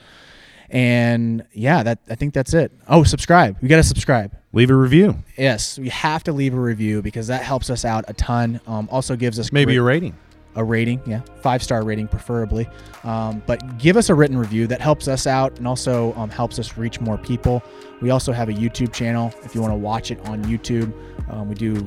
[0.70, 2.72] And yeah, that I think that's it.
[2.88, 3.58] Oh, subscribe.
[3.62, 4.36] We got to subscribe.
[4.54, 5.18] Leave a review.
[5.38, 8.60] Yes, we have to leave a review because that helps us out a ton.
[8.68, 10.18] Um, also gives us Maybe great- a rating.
[10.56, 12.68] a rating, yeah, five star rating preferably.
[13.04, 16.60] Um, but give us a written review that helps us out and also um, helps
[16.60, 17.62] us reach more people.
[18.02, 20.92] We also have a YouTube channel if you want to watch it on YouTube.
[21.30, 21.84] Um, we do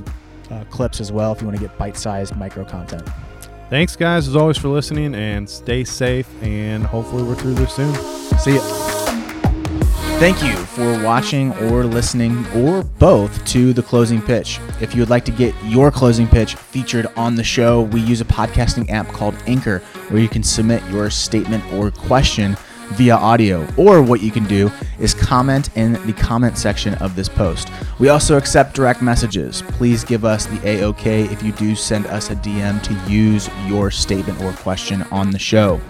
[0.51, 3.09] uh, clips as well if you want to get bite sized micro content.
[3.69, 6.29] Thanks, guys, as always, for listening and stay safe.
[6.43, 7.95] And hopefully, we're through this soon.
[8.39, 8.97] See ya.
[10.19, 14.59] Thank you for watching or listening or both to the closing pitch.
[14.81, 18.23] If you would like to get your closing pitch featured on the show, we use
[18.23, 22.57] a podcasting app called Anchor where you can submit your statement or question
[22.95, 23.67] via audio.
[23.77, 27.71] Or what you can do is comment in the comment section of this post.
[27.99, 29.63] We also accept direct messages.
[29.63, 33.91] Please give us the AOK if you do send us a DM to use your
[33.91, 35.81] statement or question on the show.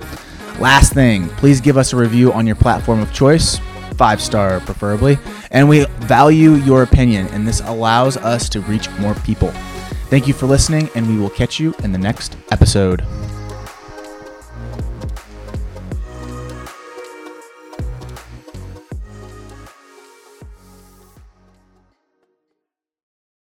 [0.59, 3.61] Last thing, please give us a review on your platform of choice,
[3.97, 5.19] five star preferably,
[5.51, 9.51] and we value your opinion, and this allows us to reach more people.
[10.09, 13.05] Thank you for listening, and we will catch you in the next episode.